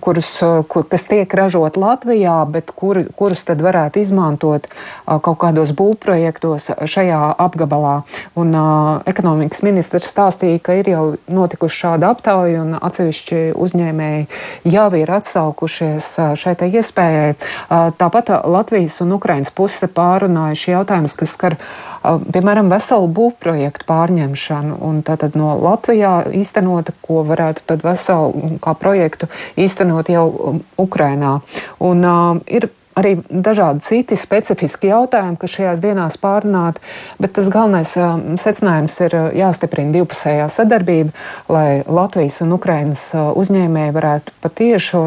[0.06, 0.32] kurus,
[0.70, 4.68] kur, kas tiek ražot Latvijā, bet kur, kurus tad varētu izmantot
[5.06, 7.94] kaut kādos būvprojektos šajā apgabalā.
[8.38, 14.26] Un uh, ekonomikas ministrs stāstīja, ka ir jau notikuši šāda aptauja un atsevišķi uzņēmēji
[14.74, 17.32] jau ir atsaukušies šai iespējai.
[17.34, 21.58] Uh, tāpat Latvijas un Ukrainas puse pārunājuši jautājumus, kas skar
[22.02, 29.30] piemēram, veselu būvprojektu pārņemšanu un tātad no Latvijā īstenota, ko varētu tad veselu kā projektu
[29.60, 31.38] īstenot jau Ukrainā.
[31.82, 36.82] Un uh, ir arī dažādi citi specifiski jautājumi, kas šajās dienās pārunāti,
[37.22, 41.12] bet tas galvenais uh, secinājums ir uh, jāstiprina divpusējā sadarbība,
[41.52, 45.02] lai Latvijas un Ukrainas uh, uzņēmēji varētu patieši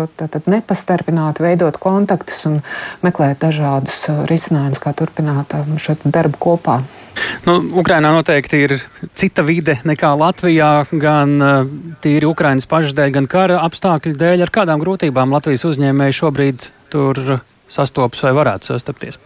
[0.50, 2.60] nepastarpināt, veidot kontaktus un
[3.06, 6.82] meklēt dažādus uh, risinājumus, kā turpināt um, šo darbu kopā.
[7.46, 8.74] Nu, Ukrainā noteikti ir
[9.16, 11.38] cita vide nekā Latvijā, gan
[12.04, 14.44] tīri Ukrainas pašas dēļ, gan kara apstākļu dēļ.
[14.44, 17.22] Ar kādām grūtībām Latvijas uzņēmēji šobrīd tur
[17.68, 19.20] sastopas vai varētu sastapties?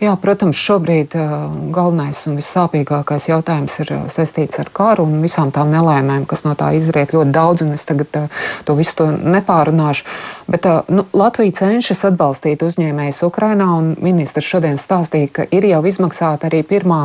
[0.00, 5.52] Jā, protams, šobrīd uh, galvenais un vissāpīgākais jautājums ir uh, saistīts ar karu un visām
[5.54, 9.06] tām nelaimēm, kas no tā izriet ļoti daudz, un es tagad uh, to visu to
[9.14, 10.06] nepārunāšu.
[10.50, 16.48] Bet nu, Latvija cenšas atbalstīt uzņēmējus Ukrainā, un ministrs šodien stāstīja, ka ir jau izmaksāta
[16.50, 17.02] arī pirmā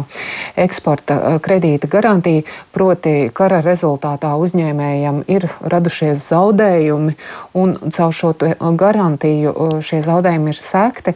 [0.58, 7.16] eksporta kredīta garantija, proti kara rezultātā uzņēmējiem ir radušies zaudējumi,
[7.60, 8.34] un caur šo
[8.80, 11.16] garantiju šie zaudējumi ir sekti.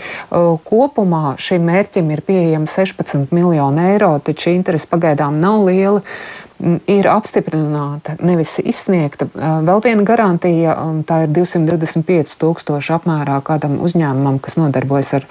[0.69, 6.03] Kopumā šim mērķim ir pieejama 16 miljoni eiro, taču interesi pagaidām nav liela.
[6.59, 10.73] Mm, ir apstiprināta, nevis izsniegta vēl viena garantija,
[11.07, 15.29] tā ir 225 tūkstoši apmērā kādam uzņēmumam, kas nodarbojas ar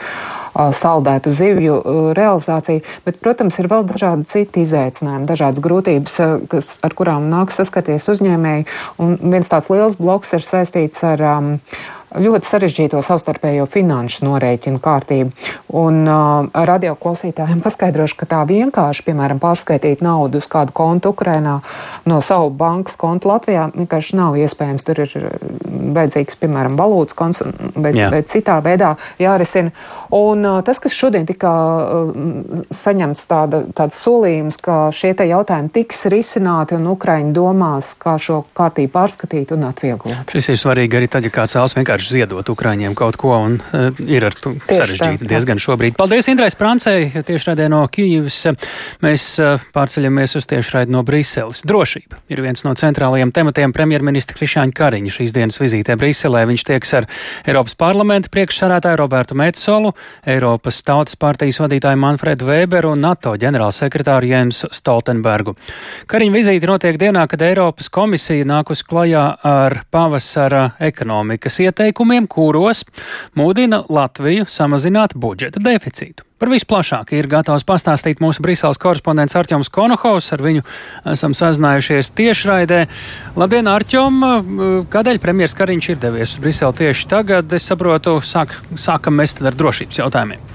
[0.74, 1.76] saldētu zivju
[2.16, 6.16] realizāciju, bet, protams, ir vēl dažādi citi izaicinājumi, dažādas grūtības,
[6.50, 8.66] kas, ar kurām nāk saskaties uzņēmēji,
[8.98, 11.52] un viens tāds liels bloks ir saistīts ar um,
[12.16, 15.32] ļoti sarežģīto savstarpējo finanšu norēķinu kārtību.
[15.78, 21.58] Un uh, radio klausītājiem paskaidrošu, ka tā vienkārši, piemēram, pārskaitīt naudu uz kādu kontu Ukrainā
[22.08, 24.86] no savu bankas kontu Latvijā vienkārši nav iespējams.
[24.88, 25.28] Tur ir
[25.98, 27.42] vajadzīgs, piemēram, valūtas konts,
[27.76, 28.08] bet, Jā.
[28.14, 29.74] bet citā veidā jārisina.
[30.14, 35.72] Un uh, tas, kas šodien tika uh, saņemts tāda, tāds solījums, ka šie te jautājumi
[35.74, 40.32] tiks risināti un Ukraiņi domās, kā šo kārtību pārskatīt un atvieglot.
[40.32, 43.90] Šis ir svarīgi arī tad, ja kāds vēlas vienkārši ziedot Ukraiņiem kaut ko un uh,
[44.06, 45.96] ir ar to sarežģīti tā, diezgan šobrīd.
[45.98, 48.38] Paldies Indrais Prancei, tiešraidē no Kīvas.
[49.04, 51.64] Mēs uh, pārceļamies uz tiešraidi no Briseles.
[51.68, 56.44] Drošība ir viens no centrālajiem tematiem premjerministra Krišāņa Kariņa šīs dienas vizītē Briselē.
[56.48, 57.08] Viņš tieks ar
[57.48, 59.94] Eiropas parlamenta priekšsarētāju Robertu Metsolu
[60.28, 65.56] Eiropas Tautas partijas vadītāju Manfredu Weberu un NATO ģenerālsekretāru Jensu Stoltenbergu.
[66.08, 72.84] Kariņa vizīte notiek dienā, kad Eiropas komisija nākus klajā ar pavasara ekonomikas ieteikumu ieteikumiem, kuros
[73.34, 76.24] mudina Latviju samazināt budžeta deficītu.
[76.38, 80.30] Par visu plašāk ir gatavs pastāstīt mūsu Briseles korespondents Arčuns Konohaus.
[80.32, 80.62] Ar viņu
[81.10, 82.84] esam sazinājušies tiešraidē.
[83.36, 84.20] Labdien, Arčum!
[84.92, 87.52] Kādēļ premjerministrs Kariņš ir devies uz Briseli tieši tagad?
[87.52, 90.46] Es saprotu, sāk, sākam mēs ar drošības jautājumiem.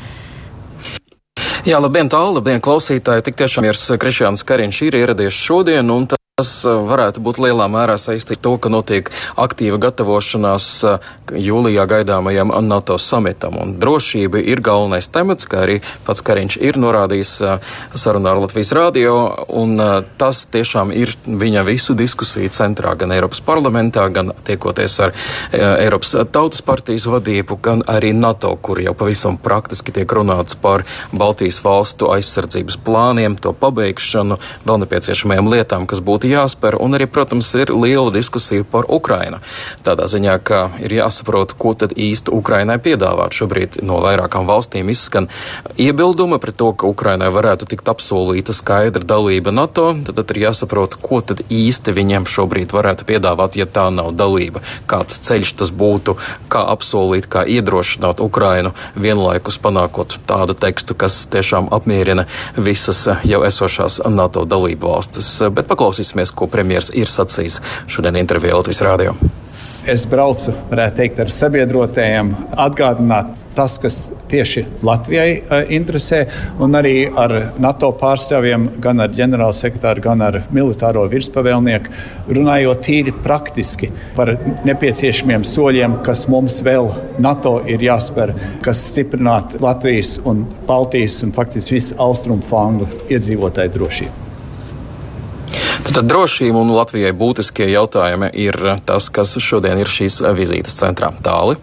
[1.68, 3.28] Jā, labdien, tālu, labdien, klausītāji!
[3.28, 5.92] Tik tiešām ir Krišjāns Kariņš ir ieradies šodien,
[6.42, 11.84] Tas uh, varētu būt lielā mērā saistīts ar to, ka notiek aktīva gatavošanās uh, jūlijā
[11.92, 13.60] gaidāmajam NATO samitam.
[13.62, 15.76] Un drošība ir galvenais temats, kā arī
[16.08, 19.14] pats Kariņš ir norādījis uh, sarunā ar Latvijas rādio.
[20.18, 25.14] Tas tiešām ir viņa visu diskusiju centrā gan Eiropas parlamentā, gan tiekoties ar
[25.54, 30.82] Eiropas Tautas partijas vadību, gan arī NATO, kur jau pavisam praktiski tiek runāts par
[31.14, 37.06] Baltijas valstu aizsardzības plāniem, to pabeigšanu, vēl nepieciešamajām lietām, kas būtu būtu jāspēr, un arī,
[37.08, 39.40] protams, ir liela diskusija par Ukrainu.
[39.84, 43.36] Tādā ziņā, ka ir jāsaprot, ko tad īsti Ukrainai piedāvāt.
[43.36, 45.28] Šobrīd no vairākām valstīm izskan
[45.78, 49.94] iebildumi pret to, ka Ukrainai varētu tikt apsolīta skaidra dalība NATO.
[50.06, 54.64] Tad, tad ir jāsaprot, ko tad īsti viņiem šobrīd varētu piedāvāt, ja tā nav dalība.
[54.88, 56.16] Kāds ceļš tas būtu,
[56.48, 64.00] kā apsolīt, kā iedrošināt Ukrainu vienlaikus panākot tādu tekstu, kas tiešām apmierina visas jau esošās
[64.08, 65.30] NATO dalību valstis.
[65.52, 69.16] Bet paklausīsimies Paklausīsimies, ko premjerministrs ir sacījis šodien intervijā Latvijas Rādio.
[69.90, 73.98] Es braucu, varētu teikt, ar sabiedrotējiem, atgādināt tas, kas
[74.32, 76.24] tieši Latvijai uh, interesē,
[76.64, 81.94] un arī ar NATO pārstāvjiem, gan ar ģenerālsekretāru, gan ar militāro virspavēlnieku,
[82.32, 84.34] runājot tīri praktiski par
[84.66, 86.90] nepieciešamiem soļiem, kas mums vēl
[87.22, 94.23] NATO ir jāspēr, kas stiprinātu Latvijas un Baltijas un faktiski visu austrumu flangu iedzīvotāju drošību.
[95.84, 98.56] Tad drošība un Latvijai būtiskie jautājumi ir
[98.88, 101.12] tas, kas šodien ir šīs vizītes centrā.
[101.24, 101.58] Tāli.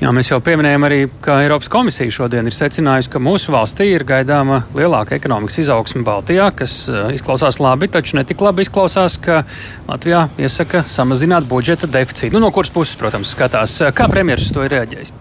[0.00, 4.04] Jā, mēs jau pieminējām arī, ka Eiropas komisija šodien ir secinājusi, ka mūsu valstī ir
[4.08, 9.42] gaidāma lielāka ekonomikas izaugsme Baltijā, kas uh, izklausās labi, taču ne tik labi izklausās, ka
[9.88, 12.34] Latvijā iesaka samazināt budžeta deficītu.
[12.36, 15.14] Nu, no kuras puses, protams, skatās, kā premjerministrs to ir reaģējis?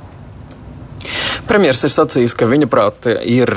[1.47, 3.55] Premjerministrs ir sacījis, ka viņa prāt ir.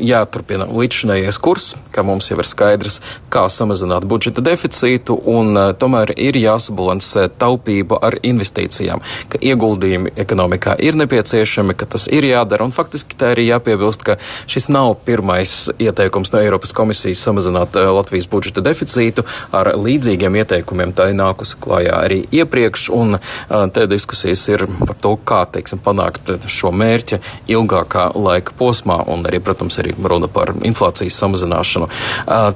[0.00, 2.98] Jāturpina līdzšinējais kurs, ka mums jau ir skaidrs,
[3.32, 10.78] kā samazināt budžeta deficītu, un uh, tomēr ir jāsabalansē taupība ar investīcijām, ka ieguldījumi ekonomikā
[10.80, 14.16] ir nepieciešami, ka tas ir jādara, un faktiski tā arī jāpiebilst, ka
[14.48, 19.26] šis nav pirmais ieteikums no Eiropas komisijas samazināt uh, Latvijas budžeta deficītu.
[19.52, 24.96] Ar līdzīgiem ieteikumiem tā ir nākusi klājā arī iepriekš, un uh, te diskusijas ir par
[25.04, 27.20] to, kā, teiksim, panākt šo mērķi
[27.52, 31.90] ilgākā laika posmā, un arī, protams, arī runa par inflācijas samazināšanu.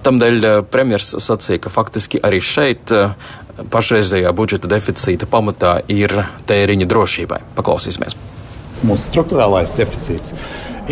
[0.07, 2.95] Tamdēļ premjers sacīja, ka faktiski arī šeit
[3.73, 6.13] pašreizējā budžeta deficīta pamatā ir
[6.49, 7.43] tēriņa drošībai.
[7.57, 8.17] Paklausīsimies.
[8.85, 10.35] Mūsu struktūrālais deficīts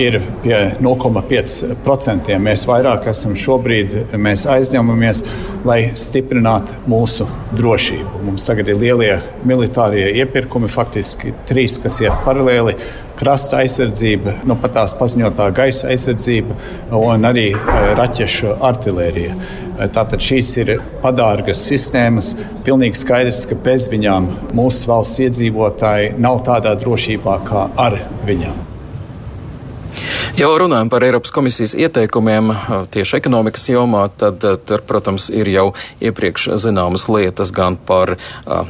[0.00, 2.38] ir pie 0,5%.
[2.42, 5.22] Mēs vairāk esam šobrīd, mēs aizņemamies,
[5.68, 8.24] lai stiprinātu mūsu drošību.
[8.26, 9.12] Mums tagad ir lielie
[9.46, 12.74] militārie iepirkumi, faktiski trīs, kas iet paralēli
[13.18, 16.56] krasta aizsardzība, nu, pat tās paziņotā gaisa aizsardzība
[16.98, 19.34] un arī e, raķešu artērija.
[19.34, 22.34] E, tātad šīs ir padārgas sistēmas.
[22.66, 28.73] Pilnīgi skaidrs, ka bez viņām mūsu valsts iedzīvotāji nav tādā drošībā kā ar viņām.
[30.34, 32.48] Ja runājam par Eiropas komisijas ieteikumiem
[32.90, 35.68] tieši ekonomikas jomā, tad tur, protams, ir jau
[36.02, 38.16] iepriekš zināmas lietas gan par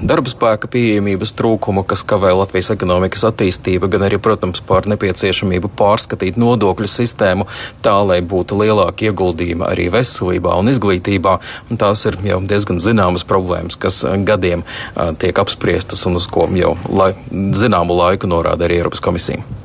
[0.02, 6.36] darba spēka pieejamības trūkumu, kas kavē Latvijas ekonomikas attīstību, gan arī, protams, par nepieciešamību pārskatīt
[6.36, 7.48] nodokļu sistēmu
[7.80, 11.38] tā, lai būtu lielāki ieguldījumi arī veselībā un izglītībā.
[11.72, 14.68] Un tās ir jau diezgan zināmas problēmas, kas gadiem
[15.16, 19.63] tiek apspriestas un uz ko jau lai, zināmu laiku norāda arī Eiropas komisija.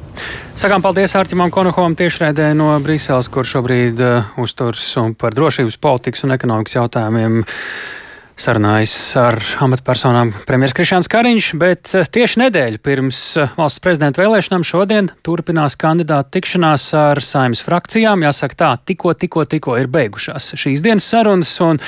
[0.59, 4.83] Sakām paldies Artimam Konohovam tiešraidē no Brīseles, kur šobrīd uh, uzturs
[5.19, 7.37] par drošības politikas un ekonomikas jautājumiem
[8.39, 14.65] sarunājas ar amatpersonām premjerministrs Krišāns Kariņš, bet uh, tieši nedēļu pirms uh, valsts prezidenta vēlēšanām
[14.67, 18.25] šodien turpinās kandidātu tikšanās ar saimnes frakcijām.
[18.27, 21.79] Jāsaka tā, tikko, tikko, tikko ir beigušās šīs dienas sarunas, un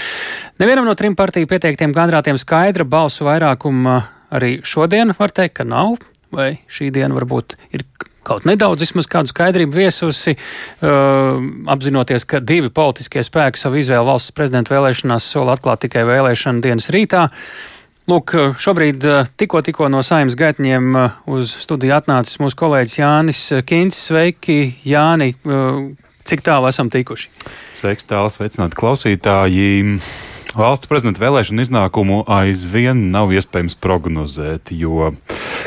[0.63, 3.99] nevienam no trim partiju pieteiktiem kandidātiem skaidra balsu vairākuma
[4.31, 5.99] arī šodien var teikt, ka nav,
[6.31, 7.85] vai šī diena varbūt ir
[8.27, 11.41] kaut nedaudz vismaz kādu skaidrību viesusi, uh,
[11.73, 16.91] apzinoties, ka divi politiskie spēki savu izvēlu valsts prezidenta vēlēšanās sola atklāt tikai vēlēšana dienas
[16.93, 17.27] rītā.
[18.09, 19.05] Lūk, šobrīd
[19.37, 20.95] tikko, tikko no saimnes gaitņiem
[21.31, 23.99] uz studiju atnācis mūsu kolēģis Jānis Kins.
[24.09, 24.57] Sveiki,
[24.89, 25.35] Jāni!
[26.27, 27.29] Cik tālu esam tikuši?
[27.77, 30.01] Sveiks, tālu sveicināt klausītāji!
[30.51, 35.13] Valsts prezidenta vēlēšanu iznākumu aizvien nav iespējams prognozēt, jo,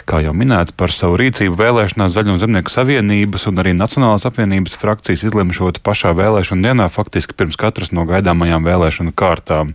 [0.07, 5.25] kā jau minēts, par savu rīcību vēlēšanās Zaļo zemnieku savienības un arī Nacionālās apvienības frakcijas
[5.27, 9.73] izlemšot pašā vēlēšana dienā, faktiski pirms katras no gaidāmajām vēlēšanu kārtām.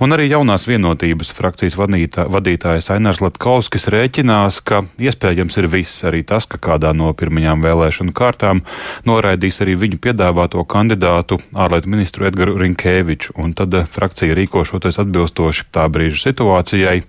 [0.00, 6.22] Un arī jaunās vienotības frakcijas vadītā, vadītājs Ainārs Latkovskis rēķinās, ka iespējams ir viss, arī
[6.24, 8.62] tas, ka kādā no pirmajām vēlēšanu kārtām
[9.08, 15.70] noraidīs arī viņu piedāvāto kandidātu ārlietu ministru Edgaru Rinkēviču, un tad frakcija rīkosies rīkošoties atbilstoši
[15.72, 17.02] tā brīža situācijai.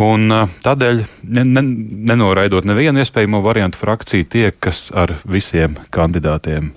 [0.00, 0.32] Un
[0.64, 1.62] tādēļ, ne, ne,
[2.12, 6.72] nenoraidot nevienu iespējamo variantu, frakcija tiekas ar visiem kandidātiem.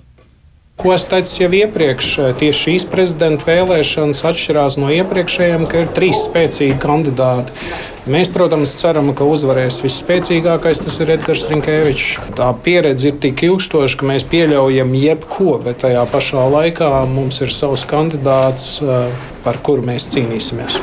[0.76, 2.06] Ko es teicu jau iepriekš,
[2.36, 7.54] tieši šīs prezidenta vēlēšanas atšķirās no iepriekšējām, ka ir trīs spēcīgi kandidāti.
[8.12, 12.10] Mēs, protams, ceram, ka uzvarēs visspēcīgākais, tas ir Edgars Rinkēvičs.
[12.36, 17.56] Tā pieredze ir tik ilgstoša, ka mēs pieļaujam jebko, bet tajā pašā laikā mums ir
[17.56, 18.76] savs kandidāts,
[19.48, 20.76] par kuru mēs cīnīsimies.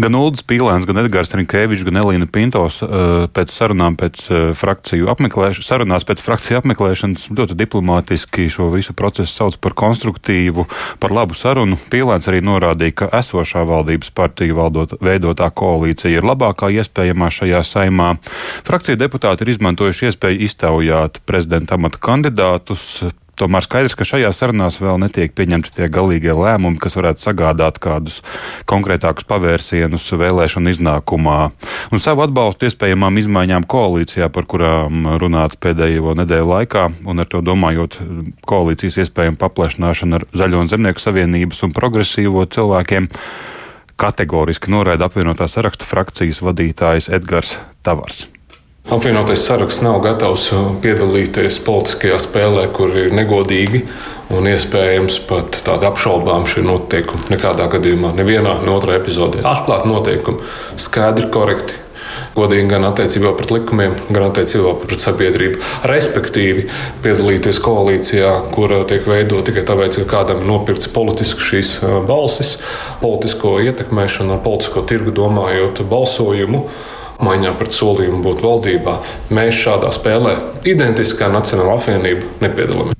[0.00, 5.10] Gan Ulrichs Pīlēns, gan Edgars Rinkēvičs, gan Elīna Pintos eh, pēc sarunām, pēc eh, frakciju
[5.12, 10.64] apmeklēšanas, sarunās pēc frakciju apmeklēšanas ļoti diplomātiski šo visu procesu sauc par konstruktīvu,
[11.02, 11.78] par labu sarunu.
[11.92, 18.14] Pīlēns arī norādīja, ka esošā valdības partija valdot, veidotā koalīcija ir labākā iespējamā šajā saimā.
[18.66, 23.02] Frakcija deputāti ir izmantojuši iespēju iztaujāt prezidenta amata kandidātus,
[23.40, 28.18] Tomēr skaidrs, ka šajā sarunās vēl netiek pieņemti tie galīgie lēmumi, kas varētu sagādāt kādus
[28.68, 31.38] konkrētākus pavērsienus vēlēšanu iznākumā.
[31.88, 37.40] Un savu atbalstu iespējamām izmaiņām koalīcijā, par kurām runāts pēdējo nedēļu laikā, un ar to
[37.46, 37.96] domājot
[38.44, 43.08] koalīcijas iespējamu paplašināšanu ar Zaļo un Zemnieku savienības un progresīvo cilvēkiem,
[43.96, 48.26] kategoriski noraida apvienotā saraksta frakcijas vadītājs Edgars Tavars.
[48.90, 50.48] Apvienotais saraksts nav gatavs
[50.82, 53.84] piedalīties politiskajā spēlē, kur ir negodīgi
[54.34, 57.28] un iespējams pat tādi apšaubām šie noteikumi.
[57.30, 59.44] Nekādā gadījumā, nevienā, ne otrā epizodē.
[59.46, 60.50] Atklāti noteikumi,
[60.82, 61.78] skaidri, korekti.
[62.34, 65.60] Godīgi gan attiecībā pret likumiem, gan attiecībā pret sabiedrību.
[65.88, 66.64] Respektīvi,
[67.04, 71.76] piedalīties koalīcijā, kur tiek veidota tikai tāpēc, ka kādam nopirkts politiski šīs
[72.08, 72.56] balsis,
[73.04, 76.66] politisko ietekmēšanu, politisko tirgu domājot balsojumu
[77.22, 78.96] apmaiņā pret solījumu būt valdībā,
[79.30, 80.34] mēs šādā spēlē,
[80.66, 82.98] identiskā Nacionāla apvienība, nepiedalāmies.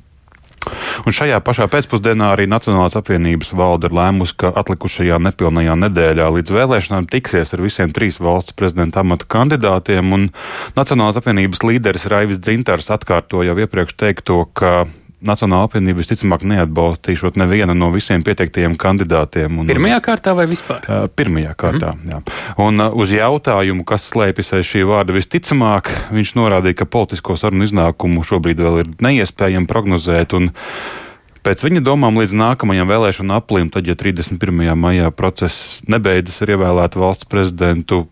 [1.02, 6.54] Un šajā pašā pēcpusdienā arī Nacionālās apvienības valde ir lēmusi, ka atlikušajā nepilnajā nedēļā līdz
[6.54, 10.28] vēlēšanām tiksies ar visiem trīs valsts prezidenta amata kandidātiem.
[10.78, 14.84] Nacionālās apvienības līderis Raivis Dzintars atkārtoja jau iepriekš teikto, ka
[15.22, 19.60] Nacionāla apvienība visticamāk neatbalstīšot nevienu no visiem pieteiktajiem kandidātiem.
[19.68, 20.82] Pirmajā uz, kārtā vai vispār?
[20.86, 22.10] Uh, pirmajā kārtā, mm.
[22.10, 22.18] jā.
[22.62, 27.68] Un uh, uz jautājumu, kas slēpjas aiz šī vārda visticamāk, viņš norādīja, ka politisko sarunu
[27.68, 30.36] iznākumu šobrīd vēl ir neiespējami prognozēt.
[30.38, 30.50] Un,
[31.42, 34.60] Pēc viņa domām līdz nākamajam vēlēšanu aplim, tad, ja 31.
[34.78, 38.04] maijā process nebeidzas ar ievēlētu valsts prezidentu,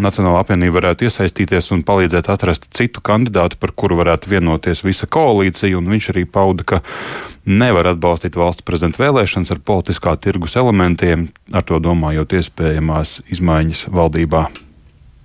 [0.00, 5.82] Nacionāla apvienība varētu iesaistīties un palīdzēt atrast citu kandidātu, par kuru varētu vienoties visa koalīcija.
[5.84, 6.80] Viņš arī pauda, ka
[7.44, 14.46] nevar atbalstīt valsts prezidenta vēlēšanas ar politiskā tirgus elementiem, ar to domājot iespējamās izmaiņas valdībā.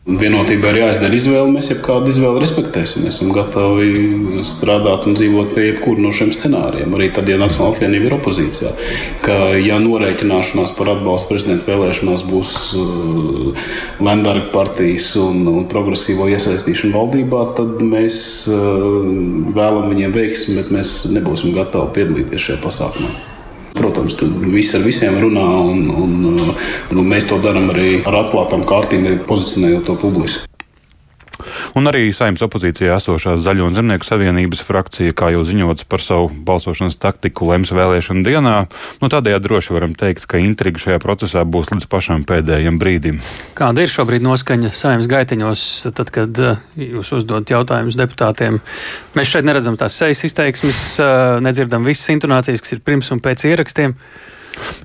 [0.08, 1.50] Vienotībai ir jāizdara izvēle.
[1.52, 3.04] Mēs jebkādu izvēli respektēsim.
[3.04, 6.96] Mēs esam gatavi strādāt un dzīvot pie jebkura no šiem scenārijiem.
[6.96, 8.72] Arī tad, ja Nacionāla apvienība ir opozīcijā.
[9.26, 16.96] Ka, ja norēķināšanās par atbalstu prezidenta vēlēšanās būs uh, Lemberga partijas un, un progresīvo iesaistīšana
[16.96, 19.02] valdībā, tad mēs uh,
[19.60, 23.37] vēlam viņiem veiksmi, bet mēs nebūsim gatavi piedalīties šajā pasākumā.
[23.78, 26.54] Protams, tur viss ar visiem runā, un, un, un
[26.98, 30.57] nu, mēs to darām arī ar atklātām kārtīm, pozicionējot to publiski.
[31.78, 36.30] Un arī saimnes opozīcijā esošās Zaļo un Zemnieku savienības frakcija, kā jau ziņots par savu
[36.48, 38.56] balsošanas taktiku, lems vēlēšanu dienā.
[39.02, 43.20] Nu, tādējādi droši varam teikt, ka intriga šajā procesā būs līdz pašam pēdējiem brīdim.
[43.58, 45.66] Kāda ir šobrīd noskaņa saimnes gaiteņos,
[45.98, 48.62] tad, kad uh, jūs uzdodat jautājumus deputātiem?
[49.18, 53.48] Mēs šeit neredzam tās sejas izteiksmes, uh, nedzirdam visas intonācijas, kas ir pirms un pēc
[53.52, 53.98] ierakstiem.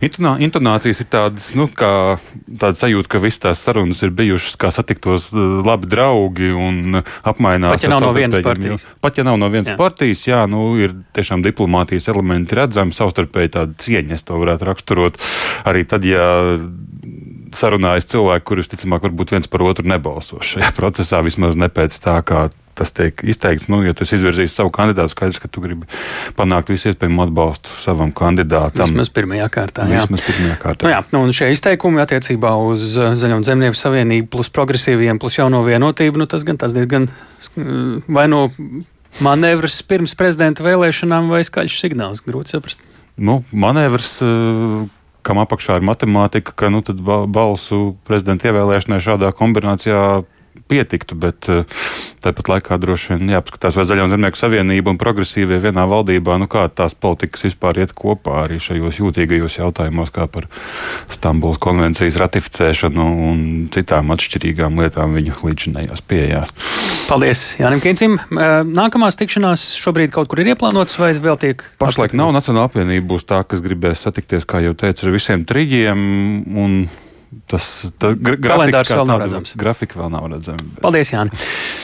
[0.02, 4.72] Intonā, intonācijas ir tādas, nu, kā tāda sajūta, ka visas tās sarunas ir bijušas kā
[4.74, 7.76] satiktos uh, labi draugi un apmainās.
[7.76, 8.86] Pat ja nav no vienas partijas.
[9.04, 9.78] Pat ja nav no vienas jā.
[9.78, 15.20] partijas, jā, nu, ir tiešām diplomātijas elementi redzami, savstarpēji tāda cieņa, es to varētu raksturot.
[15.70, 16.26] Arī tad, ja
[17.58, 22.18] sarunājas cilvēki, kurus, ticamāk, varbūt viens par otru nebalso šajā procesā, vismaz ne pēc tā,
[22.26, 23.68] kā tas tiek izteikts.
[23.68, 25.88] Nu, ja tu izvirzīsi savu kandidātu, skaidrs, ka tu gribi
[26.38, 28.88] panākt visu iespējamo atbalstu savam kandidātam.
[28.88, 29.86] Vismaz pirmajā kārtā.
[29.90, 30.04] Jā.
[30.06, 30.86] Vismaz pirmajā kārtā.
[30.86, 35.36] Nu, jā, nu, un šie izteikumi attiecībā uz uh, Zaļo Zemnieku savienību plus progresīviem plus
[35.38, 37.10] jauno vienotību, nu, tas gan tas diezgan
[38.08, 38.46] vai no
[39.20, 42.24] manevrs pirms prezidenta vēlēšanām vai skaļš signāls.
[42.24, 42.80] Grūti saprast.
[43.20, 44.16] Nu, manevrs.
[44.24, 44.88] Uh,
[45.22, 46.82] kam apakšā ir matemātika, ka nu,
[47.30, 50.22] balsu prezidenta ievēlēšanai šādā kombinācijā
[50.68, 51.64] pietiktu, bet uh,
[52.22, 56.64] tāpat laikā droši vien jāapskatās, vai Zaļā zemnieku savienība un progresīvie vienā valdībā, nu kā
[56.70, 60.48] tās politikas vispār iet kopā arī šajos jūtīgajos jautājumos, kā par
[61.12, 63.44] Stambulas konvencijas ratificēšanu un
[63.74, 66.54] citām atšķirīgām lietām viņu līdzinējās pieejās.
[67.08, 68.18] Paldies Jānim Kīncim.
[68.72, 71.64] Nākamās tikšanās šobrīd kaut kur ir ieplānotas vai vēl tiek?
[71.82, 76.04] Pašlaik nav Nacionāla apvienība, būs tā, kas gribēs satikties, kā jau teicu, ar visiem trījiem.
[76.62, 76.78] Un
[77.48, 77.66] Tas
[78.00, 79.54] kalendārs vēl nav redzams.
[79.56, 80.60] Grafika vēl nav redzama.
[80.60, 80.82] Bet...
[80.84, 81.32] Paldies, Jāni.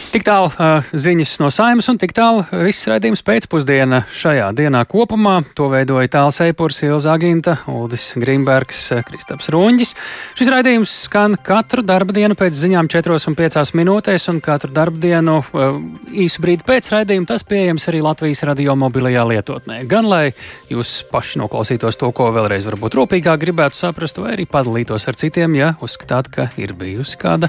[0.08, 5.38] Tik tālu uh, ziņas no saimas un tik tālu viss raidījums pēcpusdiena šajā dienā kopumā.
[5.56, 9.94] To veidoja Tāls Eipurs, Ilza Aginta, Uldis Grimbergs, Kristaps Runģis.
[10.38, 15.80] Šis raidījums skan katru darba dienu pēc ziņām 4,5 minūtēs un katru darba dienu uh,
[16.12, 17.28] īsu brīdi pēc raidījuma.
[17.32, 19.82] Tas pieejams arī Latvijas radio mobilajā lietotnē.
[19.88, 20.22] Gan lai
[20.72, 25.37] jūs paši noklausītos to, ko vēlreiz varbūt rūpīgāk gribētu saprast, vai arī padalītos ar citiem
[25.38, 27.46] citiem, ja uzskatāt, ka ir bijusi kāda,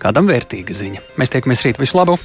[0.00, 1.04] kādam vērtīga ziņa.
[1.20, 1.80] Mēs tiekamies rīt.
[1.82, 2.16] Visu labu!